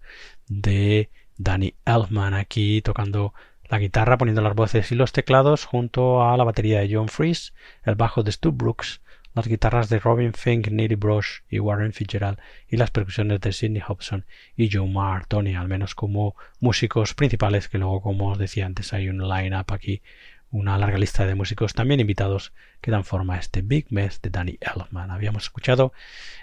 de 0.48 1.10
Danny 1.36 1.74
Elfman 1.84 2.34
aquí 2.34 2.80
tocando 2.80 3.34
la 3.68 3.78
guitarra, 3.78 4.18
poniendo 4.18 4.42
las 4.42 4.54
voces 4.54 4.92
y 4.92 4.94
los 4.94 5.12
teclados 5.12 5.64
junto 5.64 6.26
a 6.26 6.36
la 6.36 6.44
batería 6.44 6.80
de 6.80 6.94
John 6.94 7.08
Freeze, 7.08 7.52
el 7.84 7.94
bajo 7.94 8.22
de 8.22 8.32
Stu 8.32 8.52
Brooks, 8.52 9.00
las 9.34 9.48
guitarras 9.48 9.88
de 9.88 9.98
Robin 9.98 10.32
Fink, 10.32 10.68
Neely 10.68 10.94
Brosh 10.94 11.40
y 11.48 11.58
Warren 11.58 11.92
Fitzgerald 11.92 12.38
y 12.68 12.76
las 12.76 12.90
percusiones 12.90 13.40
de 13.40 13.52
Sidney 13.52 13.82
Hobson 13.86 14.24
y 14.56 14.70
Joe 14.70 14.88
Martoni, 14.88 15.56
al 15.56 15.66
menos 15.66 15.94
como 15.94 16.36
músicos 16.60 17.14
principales, 17.14 17.68
que 17.68 17.78
luego, 17.78 18.00
como 18.00 18.30
os 18.30 18.38
decía 18.38 18.66
antes, 18.66 18.92
hay 18.92 19.08
un 19.08 19.28
line-up 19.28 19.72
aquí, 19.72 20.02
una 20.50 20.78
larga 20.78 20.98
lista 20.98 21.26
de 21.26 21.34
músicos 21.34 21.74
también 21.74 21.98
invitados 21.98 22.52
que 22.80 22.92
dan 22.92 23.02
forma 23.02 23.34
a 23.34 23.38
este 23.38 23.62
Big 23.62 23.86
Mess 23.90 24.22
de 24.22 24.30
Danny 24.30 24.56
Elfman. 24.60 25.10
Habíamos 25.10 25.44
escuchado 25.44 25.92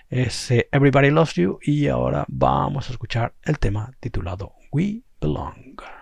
ese 0.10 0.68
Everybody 0.74 1.12
Loves 1.12 1.36
You 1.36 1.60
y 1.62 1.88
ahora 1.88 2.26
vamos 2.28 2.90
a 2.90 2.92
escuchar 2.92 3.34
el 3.44 3.58
tema 3.58 3.94
titulado 4.02 4.54
We 4.70 5.04
Belong. 5.22 6.01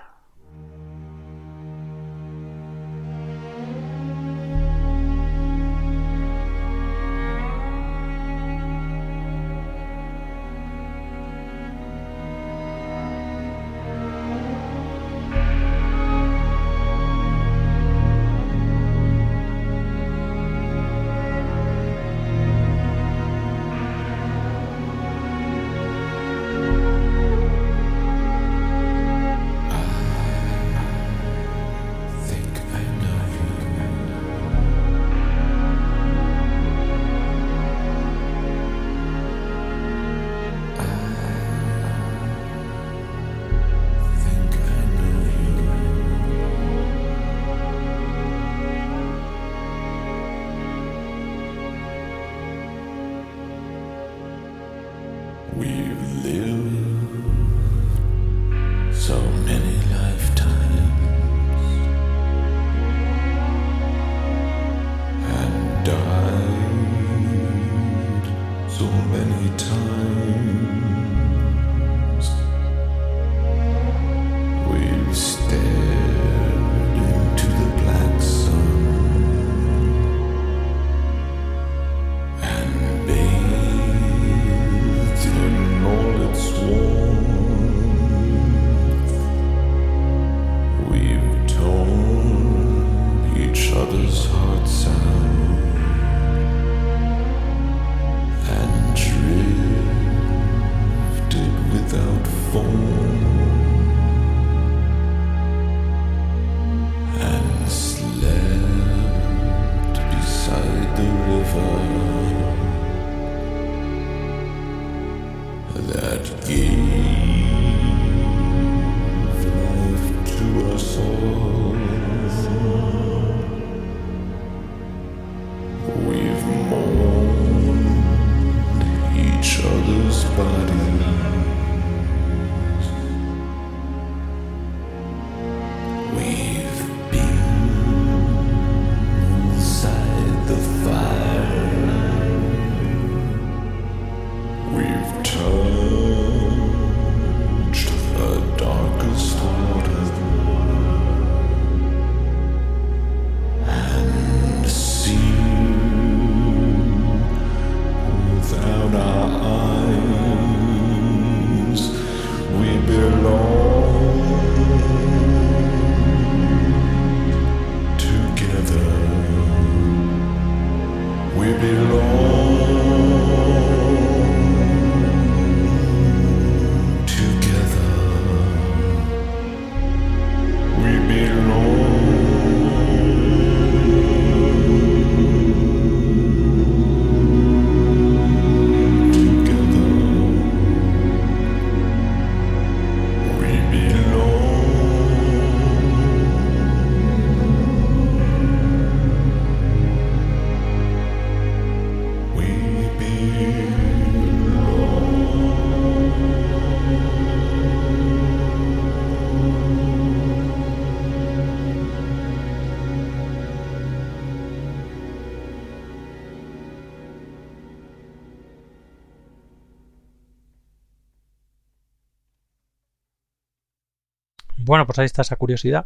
Bueno, 224.61 224.85
pues 224.85 224.99
ahí 224.99 225.05
está 225.05 225.21
esa 225.21 225.37
curiosidad. 225.37 225.85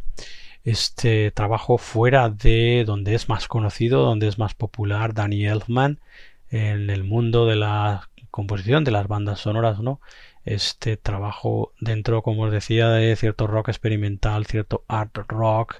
Este 0.64 1.30
trabajo 1.30 1.78
fuera 1.78 2.28
de 2.28 2.82
donde 2.84 3.14
es 3.14 3.28
más 3.28 3.46
conocido, 3.46 4.04
donde 4.04 4.26
es 4.26 4.36
más 4.38 4.54
popular, 4.54 5.14
Danny 5.14 5.46
Elfman, 5.46 6.00
en 6.50 6.90
el 6.90 7.04
mundo 7.04 7.46
de 7.46 7.54
la 7.54 8.10
composición 8.32 8.82
de 8.82 8.90
las 8.90 9.06
bandas 9.06 9.38
sonoras, 9.38 9.78
¿no? 9.78 10.00
Este 10.44 10.96
trabajo 10.96 11.72
dentro, 11.80 12.22
como 12.22 12.42
os 12.42 12.52
decía, 12.52 12.88
de 12.88 13.14
cierto 13.14 13.46
rock 13.46 13.68
experimental, 13.68 14.44
cierto 14.46 14.84
art 14.88 15.16
rock. 15.28 15.76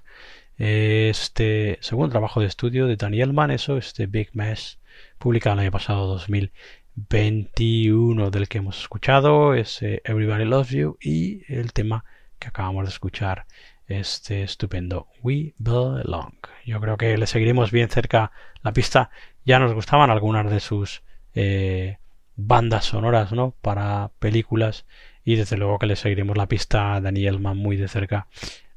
Este 0.57 1.79
segundo 1.81 2.11
trabajo 2.11 2.41
de 2.41 2.47
estudio 2.47 2.87
de 2.87 2.95
Danny 2.97 3.23
Elfman, 3.23 3.51
eso, 3.51 3.77
este 3.77 4.07
Big 4.07 4.31
Mess, 4.35 4.79
publicado 5.19 5.55
el 5.55 5.61
año 5.63 5.73
pasado 5.73 6.07
2021, 6.07 8.31
del 8.31 8.49
que 8.49 8.59
hemos 8.59 8.81
escuchado, 8.81 9.55
es 9.55 9.83
Everybody 9.83 10.45
Loves 10.45 10.71
You 10.71 10.97
y 11.01 11.43
el 11.53 11.73
tema 11.73 12.05
que 12.45 12.49
acabamos 12.49 12.85
de 12.85 12.91
escuchar, 12.91 13.47
este 13.87 14.43
estupendo 14.43 15.09
We 15.23 15.55
Belong. 15.59 16.35
Yo 16.67 16.79
creo 16.81 16.97
que 16.99 17.17
le 17.17 17.27
seguiremos 17.27 17.71
bien 17.71 17.89
cerca 17.89 18.33
la 18.63 18.73
pista. 18.73 19.11
Ya 19.45 19.59
nos 19.59 19.73
gustaban 19.73 20.11
algunas 20.11 20.51
de 20.51 20.61
sus 20.61 21.03
eh, 21.35 21.97
bandas 22.37 22.85
sonoras, 22.85 23.33
¿no? 23.33 23.55
Para 23.63 24.11
películas 24.19 24.85
y 25.25 25.37
desde 25.37 25.57
luego 25.57 25.79
que 25.79 25.87
le 25.87 25.97
seguiremos 25.97 26.37
la 26.37 26.47
pista 26.47 26.95
a 26.95 27.01
Daniel 27.01 27.41
Mann 27.41 27.57
muy 27.57 27.77
de 27.77 27.89
cerca. 27.89 28.27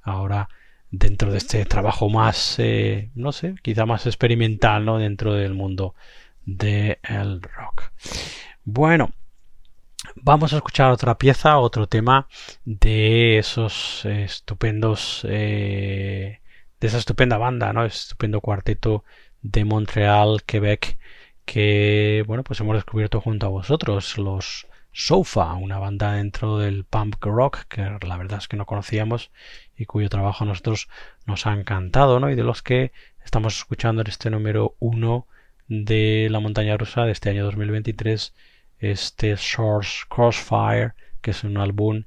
Ahora 0.01 0.47
dentro 0.89 1.31
de 1.31 1.39
este 1.39 1.65
trabajo 1.65 2.09
más, 2.09 2.55
eh, 2.59 3.11
no 3.13 3.33
sé, 3.33 3.55
quizá 3.61 3.85
más 3.85 4.05
experimental, 4.05 4.85
¿no? 4.85 4.97
Dentro 4.97 5.33
del 5.33 5.53
mundo 5.53 5.93
del 6.45 7.41
rock. 7.41 7.91
Bueno, 8.63 9.11
Vamos 10.15 10.53
a 10.53 10.57
escuchar 10.57 10.91
otra 10.91 11.17
pieza, 11.17 11.57
otro 11.57 11.87
tema 11.87 12.27
de 12.65 13.37
esos 13.39 14.05
estupendos, 14.05 15.25
eh, 15.27 16.41
de 16.79 16.87
esa 16.87 16.97
estupenda 16.99 17.37
banda, 17.37 17.73
¿no? 17.73 17.83
Estupendo 17.85 18.41
cuarteto 18.41 19.03
de 19.41 19.65
Montreal, 19.65 20.43
Quebec, 20.45 20.97
que, 21.45 22.23
bueno, 22.27 22.43
pues 22.43 22.59
hemos 22.59 22.75
descubierto 22.75 23.21
junto 23.21 23.47
a 23.47 23.49
vosotros, 23.49 24.17
los 24.17 24.67
Sofa, 24.91 25.53
una 25.53 25.79
banda 25.79 26.13
dentro 26.13 26.57
del 26.57 26.83
punk 26.83 27.23
rock 27.23 27.65
que 27.67 27.81
la 27.81 28.17
verdad 28.17 28.39
es 28.39 28.47
que 28.47 28.57
no 28.57 28.65
conocíamos 28.65 29.31
y 29.75 29.85
cuyo 29.85 30.09
trabajo 30.09 30.43
a 30.43 30.47
nosotros 30.47 30.89
nos 31.25 31.45
ha 31.45 31.53
encantado, 31.53 32.19
¿no? 32.19 32.29
Y 32.31 32.35
de 32.35 32.43
los 32.43 32.63
que 32.63 32.91
estamos 33.23 33.57
escuchando 33.57 34.01
en 34.01 34.07
este 34.07 34.29
número 34.29 34.75
uno 34.79 35.27
de 35.67 36.27
la 36.31 36.39
montaña 36.39 36.77
rusa 36.77 37.05
de 37.05 37.11
este 37.11 37.29
año 37.29 37.45
2023 37.45 38.33
este 38.79 39.37
Source 39.37 40.05
Crossfire, 40.09 40.93
que 41.21 41.31
es 41.31 41.43
un 41.43 41.57
álbum 41.57 42.03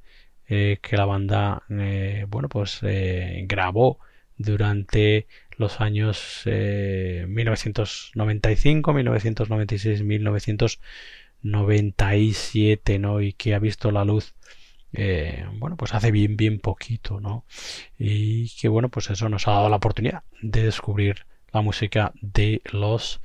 eh, 0.47 0.79
que 0.81 0.97
la 0.97 1.05
banda, 1.05 1.63
eh, 1.69 2.25
bueno, 2.27 2.49
pues 2.49 2.79
eh, 2.83 3.45
grabó 3.47 3.99
durante 4.37 5.27
los 5.57 5.79
años 5.79 6.43
1995, 6.45 8.93
1996, 8.93 10.03
1997, 10.03 12.99
¿no? 12.99 13.21
Y 13.21 13.33
que 13.33 13.55
ha 13.55 13.59
visto 13.59 13.91
la 13.91 14.03
luz, 14.03 14.33
bueno, 14.91 15.77
pues 15.77 15.93
hace 15.93 16.11
bien, 16.11 16.35
bien 16.35 16.59
poquito, 16.59 17.21
¿no? 17.21 17.45
Y 17.97 18.49
que, 18.59 18.67
bueno, 18.67 18.89
pues 18.89 19.09
eso 19.09 19.29
nos 19.29 19.47
ha 19.47 19.51
dado 19.51 19.69
la 19.69 19.77
oportunidad 19.77 20.23
de 20.41 20.63
descubrir 20.63 21.25
la 21.53 21.61
música 21.61 22.11
de 22.21 22.61
los 22.71 23.21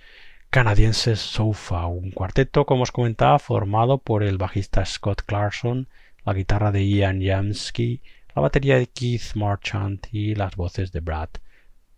canadienses 0.57 1.21
Sofa, 1.21 1.85
un 1.85 2.13
cuarteto, 2.13 2.65
como 2.65 2.85
os 2.85 2.91
comentaba, 2.91 3.39
formado 3.39 3.99
por 3.99 4.23
el 4.23 4.39
bajista 4.39 4.87
Scott 4.87 5.21
Clarkson, 5.27 5.87
la 6.25 6.33
guitarra 6.33 6.73
de 6.73 6.89
Ian 6.89 7.21
Jamsky, 7.23 8.01
la 8.35 8.41
batería 8.41 8.79
de 8.79 8.87
Keith 8.87 9.35
Marchant 9.35 10.07
y 10.13 10.35
las 10.35 10.57
voces 10.57 10.93
de 10.93 11.01
Brad 11.01 11.29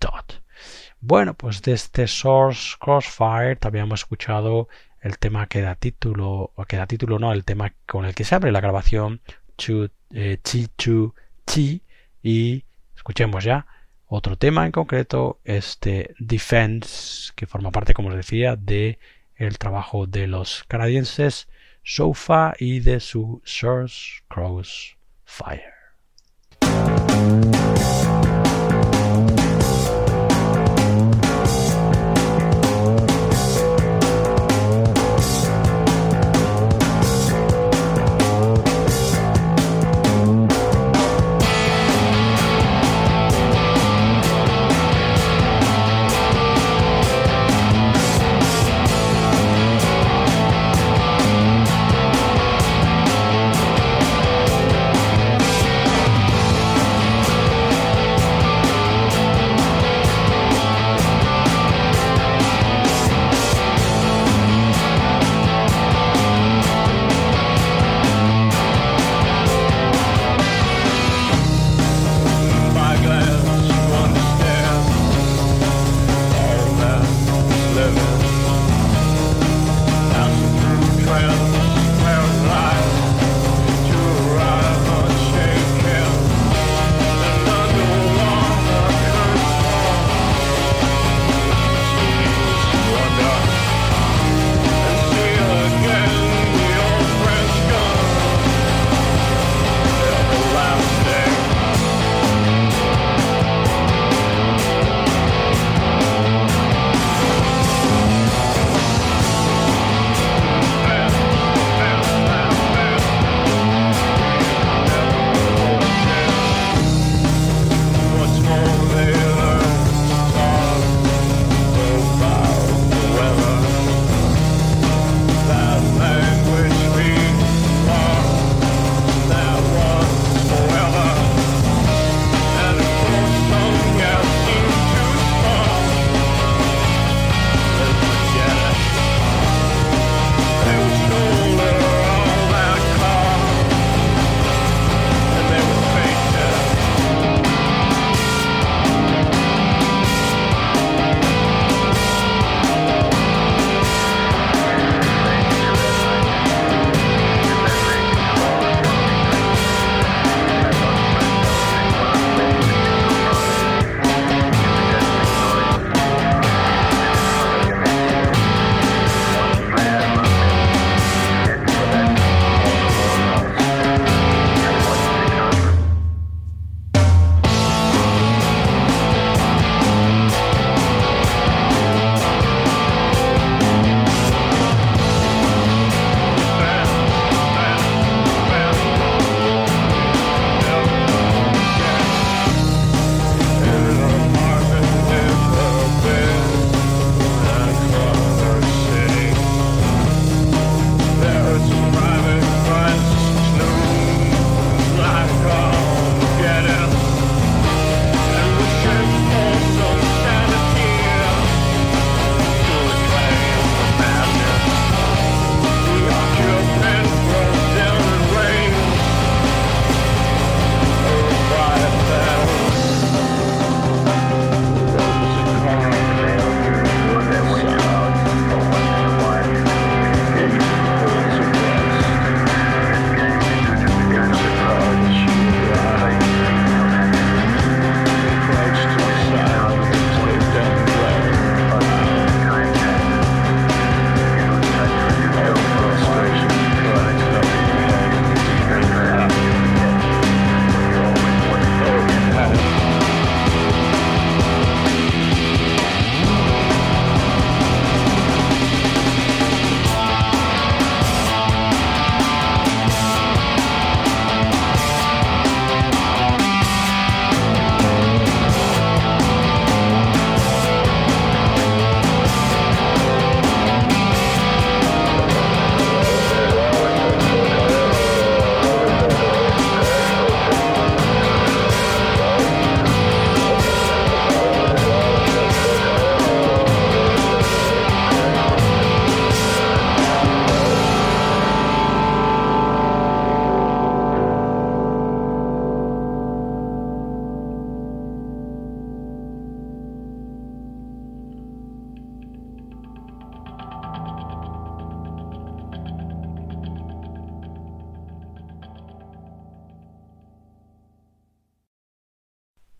Todd. 0.00 0.42
Bueno, 1.00 1.34
pues 1.34 1.62
de 1.62 1.74
este 1.74 2.08
Source 2.08 2.74
Crossfire 2.80 3.54
también 3.54 3.84
hemos 3.84 4.00
escuchado 4.00 4.66
el 5.02 5.20
tema 5.20 5.46
que 5.46 5.62
da 5.62 5.76
título, 5.76 6.50
o 6.56 6.64
que 6.64 6.78
da 6.78 6.88
título 6.88 7.20
no, 7.20 7.32
el 7.32 7.44
tema 7.44 7.74
con 7.86 8.06
el 8.06 8.14
que 8.16 8.24
se 8.24 8.34
abre 8.34 8.50
la 8.50 8.60
grabación 8.60 9.20
eh, 10.10 10.38
Chi 10.42 10.66
Chi 11.46 11.82
y 12.24 12.64
escuchemos 12.96 13.44
ya 13.44 13.68
otro 14.08 14.36
tema 14.36 14.66
en 14.66 14.72
concreto, 14.72 15.38
este 15.44 16.14
Defense, 16.18 17.32
que 17.36 17.46
forma 17.46 17.70
parte, 17.70 17.94
como 17.94 18.08
os 18.08 18.16
decía, 18.16 18.56
de 18.56 18.98
el 19.36 19.58
trabajo 19.58 20.06
de 20.06 20.26
los 20.26 20.64
canadienses 20.64 21.48
Sofa 21.84 22.54
y 22.58 22.80
de 22.80 23.00
su 23.00 23.40
Source 23.44 24.22
Crossfire. 24.28 25.78
Thank 26.60 27.47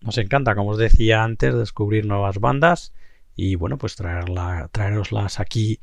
Nos 0.09 0.17
encanta, 0.17 0.55
como 0.55 0.71
os 0.71 0.79
decía 0.79 1.23
antes, 1.23 1.53
descubrir 1.53 2.07
nuevas 2.07 2.39
bandas 2.39 2.93
y 3.35 3.53
bueno, 3.53 3.77
pues 3.77 3.95
traerla, 3.95 4.67
traeroslas 4.71 5.39
aquí 5.39 5.81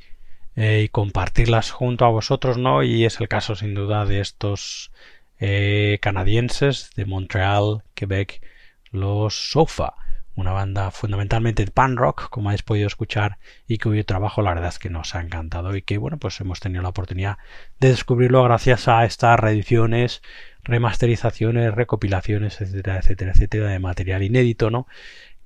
eh, 0.57 0.83
y 0.83 0.89
compartirlas 0.89 1.70
junto 1.70 2.05
a 2.05 2.09
vosotros, 2.09 2.59
¿no? 2.59 2.83
Y 2.83 3.05
es 3.05 3.20
el 3.20 3.29
caso 3.29 3.55
sin 3.55 3.74
duda 3.74 4.05
de 4.05 4.18
estos 4.18 4.91
eh, 5.39 6.01
canadienses 6.03 6.91
de 6.97 7.05
Montreal, 7.05 7.85
Quebec, 7.95 8.45
los 8.91 9.53
Sofa, 9.53 9.95
una 10.35 10.51
banda 10.51 10.91
fundamentalmente 10.91 11.64
de 11.64 11.70
pan 11.70 11.97
rock, 11.97 12.29
como 12.29 12.49
habéis 12.49 12.64
podido 12.64 12.89
escuchar, 12.89 13.39
y 13.68 13.79
cuyo 13.79 14.05
trabajo 14.05 14.43
la 14.43 14.55
verdad 14.55 14.70
es 14.70 14.81
que 14.81 14.91
nos 14.91 15.14
ha 15.14 15.20
encantado 15.20 15.77
y 15.77 15.83
que 15.83 15.99
bueno, 15.99 16.18
pues 16.18 16.41
hemos 16.41 16.59
tenido 16.59 16.83
la 16.83 16.89
oportunidad 16.89 17.39
de 17.79 17.91
descubrirlo 17.91 18.43
gracias 18.43 18.89
a 18.89 19.05
estas 19.05 19.39
reediciones, 19.39 20.20
remasterizaciones, 20.66 21.74
recopilaciones, 21.74 22.60
etcétera, 22.60 22.98
etcétera, 22.98 23.32
etcétera, 23.32 23.68
de 23.68 23.78
material 23.78 24.22
inédito, 24.22 24.70
¿no? 24.70 24.86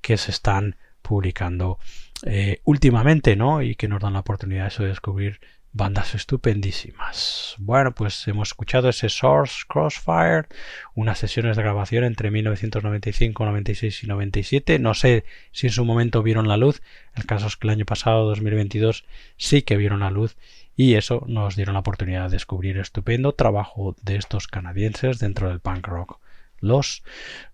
Que 0.01 0.17
se 0.17 0.31
están 0.31 0.75
publicando 1.01 1.79
eh, 2.25 2.61
últimamente, 2.65 3.35
¿no? 3.35 3.61
Y 3.61 3.75
que 3.75 3.87
nos 3.87 4.01
dan 4.01 4.13
la 4.13 4.19
oportunidad 4.19 4.67
eso 4.67 4.83
de 4.83 4.89
descubrir 4.89 5.39
bandas 5.73 6.15
estupendísimas. 6.15 7.55
Bueno, 7.57 7.93
pues 7.93 8.27
hemos 8.27 8.49
escuchado 8.49 8.89
ese 8.89 9.07
Source 9.07 9.63
Crossfire, 9.67 10.47
unas 10.95 11.19
sesiones 11.19 11.55
de 11.55 11.63
grabación 11.63 12.03
entre 12.03 12.29
1995, 12.29 13.45
96 13.45 14.03
y 14.03 14.07
97. 14.07 14.79
No 14.79 14.93
sé 14.93 15.23
si 15.51 15.67
en 15.67 15.73
su 15.73 15.85
momento 15.85 16.23
vieron 16.23 16.47
la 16.47 16.57
luz. 16.57 16.81
El 17.15 17.25
caso 17.25 17.47
es 17.47 17.55
que 17.55 17.67
el 17.67 17.71
año 17.71 17.85
pasado, 17.85 18.27
2022, 18.27 19.05
sí 19.37 19.61
que 19.61 19.77
vieron 19.77 20.01
la 20.01 20.11
luz 20.11 20.35
y 20.81 20.95
eso 20.95 21.23
nos 21.27 21.55
dieron 21.55 21.73
la 21.73 21.81
oportunidad 21.81 22.23
de 22.23 22.37
descubrir 22.37 22.79
estupendo 22.79 23.33
trabajo 23.33 23.95
de 24.01 24.15
estos 24.15 24.47
canadienses 24.47 25.19
dentro 25.19 25.47
del 25.47 25.59
punk 25.59 25.85
rock. 25.85 26.17
Los 26.59 27.03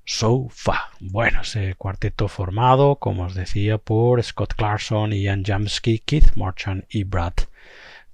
Sofa. 0.05 0.91
Bueno, 1.01 1.41
ese 1.41 1.75
cuarteto 1.75 2.29
formado, 2.29 2.95
como 2.95 3.25
os 3.25 3.35
decía, 3.35 3.79
por 3.79 4.23
Scott 4.23 4.53
Clarkson, 4.53 5.11
Ian 5.11 5.43
Jamsky, 5.43 5.99
Keith 5.99 6.37
Marchand 6.37 6.85
y 6.89 7.03
Brad 7.03 7.33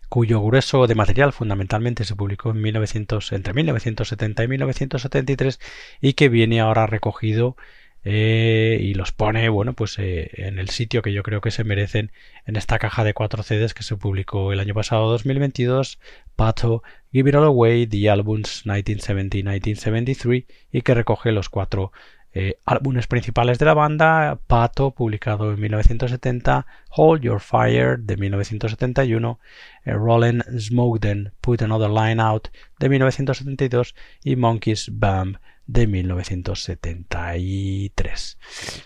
cuyo 0.09 0.41
grueso 0.41 0.89
de 0.89 0.97
material 0.97 1.33
fundamentalmente 1.33 2.03
se 2.05 2.17
publicó 2.17 2.51
en 2.51 2.61
1900, 2.61 3.33
entre 3.33 3.55
1970 3.55 4.43
y 4.43 4.49
1973 4.49 5.61
y 6.01 6.15
que 6.15 6.29
viene 6.29 6.61
ahora 6.61 6.89
recogido 6.89 7.57
eh, 8.05 8.79
y 8.81 8.95
los 8.95 9.13
pone 9.13 9.49
bueno 9.49 9.73
pues 9.73 9.99
eh, 9.99 10.31
en 10.35 10.59
el 10.59 10.69
sitio 10.69 11.03
que 11.03 11.13
yo 11.13 11.23
creo 11.23 11.41
que 11.41 11.51
se 11.51 11.65
merecen 11.65 12.13
en 12.47 12.57
esta 12.57 12.79
caja 12.79 13.03
de 13.05 13.15
cuatro 13.15 13.43
CDs 13.43 13.75
que 13.75 13.83
se 13.83 13.97
publicó 13.97 14.53
el 14.53 14.61
año 14.61 14.75
pasado 14.75 15.11
2022 15.11 15.99
Pato 16.37 16.83
Give 17.13 17.31
It 17.31 17.37
All 17.37 17.45
Away 17.45 17.87
The 17.87 18.11
Albums 18.11 18.67
1970-1973 18.67 20.47
y 20.73 20.83
que 20.83 20.95
recoge 20.95 21.33
los 21.33 21.49
cuatro 21.49 21.93
eh, 22.37 22.59
álbumes 22.67 23.07
principales 23.07 23.61
de 23.61 23.65
la 23.67 23.75
banda. 23.75 24.41
Pato 24.49 24.91
publicado 24.91 25.53
en 25.53 25.61
1970 25.61 26.67
Hold 26.91 27.23
Your 27.23 27.41
Fire 27.41 27.97
de 28.01 28.17
1971 28.17 29.39
eh, 29.85 30.43
Smokeden 30.59 31.33
Put 31.41 31.63
Another 31.63 31.91
Line 31.91 32.21
Out 32.21 32.49
de 32.81 32.89
1972 32.89 33.95
y 34.25 34.35
Monkeys 34.35 34.91
Bam 34.93 35.37
de 35.67 35.87
1973. 35.87 38.39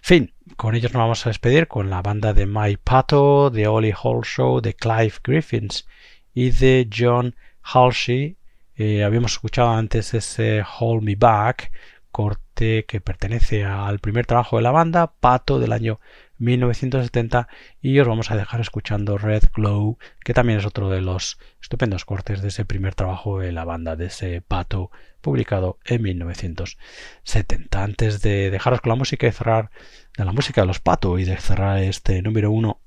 Fin, 0.03 0.35
con 0.57 0.75
ellos 0.75 0.93
nos 0.93 1.01
vamos 1.01 1.25
a 1.27 1.31
despedir 1.31 1.69
con 1.69 1.91
la 1.91 2.03
banda 2.03 2.33
de 2.33 2.47
Mike 2.47 2.81
Pato, 2.85 3.51
de 3.51 3.67
Ollie 3.67 3.95
Hall 4.03 4.25
Show, 4.25 4.61
de 4.61 4.75
Clive 4.75 5.15
Griffins 5.23 5.87
y 6.35 6.51
de 6.51 6.89
John 6.95 7.35
Halsey. 7.63 8.37
Eh, 8.77 9.05
habíamos 9.05 9.33
escuchado 9.33 9.71
antes 9.71 10.15
ese 10.15 10.63
Hold 10.79 11.03
Me 11.03 11.17
Back, 11.17 11.73
corte 12.11 12.85
que 12.87 13.01
pertenece 13.01 13.65
al 13.65 13.99
primer 13.99 14.27
trabajo 14.27 14.57
de 14.57 14.63
la 14.63 14.71
banda, 14.71 15.13
Pato 15.21 15.59
del 15.59 15.73
año 15.73 16.01
1970 16.39 17.49
y 17.81 17.99
os 17.99 18.09
vamos 18.09 18.31
a 18.31 18.37
dejar 18.37 18.61
escuchando 18.61 19.19
Red 19.19 19.45
Glow, 19.55 19.99
que 20.25 20.35
también 20.35 20.59
es 20.59 20.67
otro 20.67 20.89
de 20.89 21.01
los 21.01 21.39
estupendos 21.61 22.05
cortes 22.05 22.43
de 22.43 22.49
ese 22.49 22.65
primer 22.65 22.95
trabajo 22.95 23.41
de 23.41 23.53
la 23.53 23.65
banda, 23.65 23.97
de 23.97 24.07
ese 24.07 24.41
Pato 24.41 24.91
publicado 25.21 25.79
en 25.85 26.03
1970. 26.03 27.83
Antes 27.83 28.23
de 28.23 28.51
dejaros 28.51 28.81
con 28.81 28.91
la 28.91 28.97
música 28.97 29.27
y 29.27 29.33
cerrar 29.33 29.71
de 30.17 30.25
la 30.25 30.33
música 30.33 30.63
de 30.63 30.67
los 30.67 30.81
Pato 30.81 31.19
y 31.19 31.25
de 31.25 31.37
cerrar 31.37 31.83
este 31.83 32.23
número 32.23 32.51
uno 32.51 32.81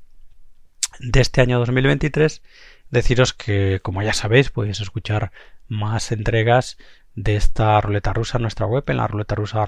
de 0.99 1.21
este 1.21 1.41
año 1.41 1.59
2023, 1.59 2.41
deciros 2.89 3.33
que 3.33 3.79
como 3.81 4.01
ya 4.01 4.13
sabéis 4.13 4.49
podéis 4.49 4.81
escuchar 4.81 5.31
más 5.67 6.11
entregas 6.11 6.77
de 7.15 7.35
esta 7.35 7.79
ruleta 7.81 8.13
rusa 8.13 8.37
en 8.37 8.43
nuestra 8.43 8.65
web 8.65 8.83
en 8.87 8.97
la 8.97 9.07
ruleta 9.07 9.35
rusa 9.35 9.65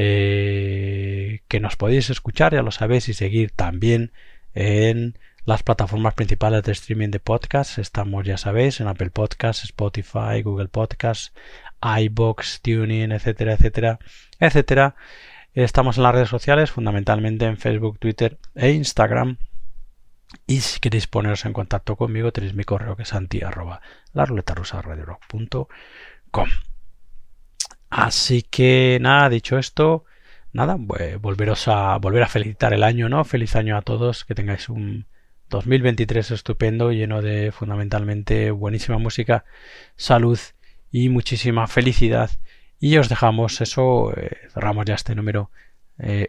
eh, 0.00 1.40
que 1.48 1.58
nos 1.58 1.74
podéis 1.74 2.08
escuchar, 2.08 2.54
ya 2.54 2.62
lo 2.62 2.70
sabéis, 2.70 3.08
y 3.08 3.14
seguir 3.14 3.50
también 3.50 4.12
en 4.54 5.18
las 5.44 5.64
plataformas 5.64 6.14
principales 6.14 6.62
de 6.62 6.70
streaming 6.70 7.08
de 7.08 7.18
podcast. 7.18 7.78
Estamos, 7.78 8.24
ya 8.24 8.36
sabéis, 8.36 8.80
en 8.80 8.86
Apple 8.86 9.10
Podcasts, 9.10 9.64
Spotify, 9.64 10.40
Google 10.44 10.68
Podcasts, 10.68 11.32
iBox, 11.82 12.60
Tuning, 12.62 13.10
etcétera, 13.10 13.54
etcétera, 13.54 13.98
etcétera. 14.38 14.94
Estamos 15.52 15.96
en 15.96 16.04
las 16.04 16.14
redes 16.14 16.28
sociales, 16.28 16.70
fundamentalmente 16.70 17.46
en 17.46 17.56
Facebook, 17.56 17.98
Twitter 17.98 18.38
e 18.54 18.70
Instagram. 18.70 19.38
Y 20.46 20.60
si 20.60 20.78
queréis 20.78 21.08
poneros 21.08 21.44
en 21.44 21.52
contacto 21.52 21.96
conmigo, 21.96 22.30
tenéis 22.30 22.54
mi 22.54 22.62
correo 22.62 22.94
que 22.94 23.02
es 23.02 23.14
anti 23.14 23.42
arroba. 23.42 23.80
Así 27.90 28.42
que 28.42 28.98
nada, 29.00 29.28
dicho 29.28 29.58
esto, 29.58 30.04
nada, 30.52 30.76
volveros 31.20 31.68
a 31.68 31.96
volver 31.98 32.22
a 32.22 32.28
felicitar 32.28 32.74
el 32.74 32.82
año, 32.82 33.08
¿no? 33.08 33.24
Feliz 33.24 33.56
año 33.56 33.76
a 33.76 33.82
todos, 33.82 34.24
que 34.24 34.34
tengáis 34.34 34.68
un 34.68 35.06
2023 35.48 36.30
estupendo, 36.32 36.92
lleno 36.92 37.22
de 37.22 37.52
fundamentalmente 37.52 38.50
buenísima 38.50 38.98
música, 38.98 39.44
salud 39.96 40.38
y 40.90 41.08
muchísima 41.08 41.66
felicidad. 41.66 42.30
Y 42.78 42.96
os 42.98 43.08
dejamos 43.08 43.60
eso, 43.60 44.12
eh, 44.16 44.36
cerramos 44.52 44.84
ya 44.86 44.94
este 44.94 45.14
número 45.14 45.50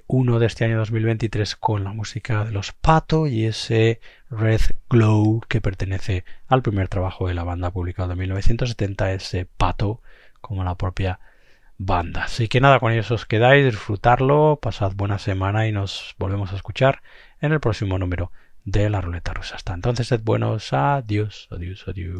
1 0.08 0.36
eh, 0.36 0.40
de 0.40 0.46
este 0.46 0.66
año 0.66 0.78
2023 0.80 1.56
con 1.56 1.84
la 1.84 1.94
música 1.94 2.44
de 2.44 2.52
los 2.52 2.72
Pato 2.72 3.28
y 3.28 3.46
ese 3.46 4.00
Red 4.32 4.62
Glow 4.90 5.42
que 5.48 5.62
pertenece 5.62 6.26
al 6.48 6.64
primer 6.64 6.88
trabajo 6.88 7.28
de 7.28 7.36
la 7.36 7.44
banda 7.44 7.70
publicado 7.70 8.14
en 8.14 8.20
1970, 8.20 9.14
ese 9.14 9.46
Pato 9.46 10.02
como 10.42 10.64
la 10.64 10.76
propia 10.76 11.20
banda. 11.80 12.26
Así 12.26 12.48
que 12.48 12.62
nada, 12.62 12.80
con 12.80 12.92
ellos 12.92 13.10
os 13.10 13.26
quedáis, 13.26 13.66
disfrutarlo, 13.66 14.60
pasad 14.62 14.92
buena 14.96 15.18
semana 15.18 15.68
y 15.68 15.72
nos 15.72 16.14
volvemos 16.20 16.54
a 16.54 16.56
escuchar 16.56 17.02
en 17.42 17.54
el 17.54 17.60
próximo 17.60 17.98
número 17.98 18.32
de 18.66 18.92
la 18.92 19.02
ruleta 19.02 19.34
rusa. 19.34 19.56
Hasta 19.56 19.74
entonces, 19.74 20.08
sed 20.08 20.22
buenos, 20.24 20.74
adiós, 20.74 21.48
adiós, 21.50 21.86
adiós. 21.88 22.20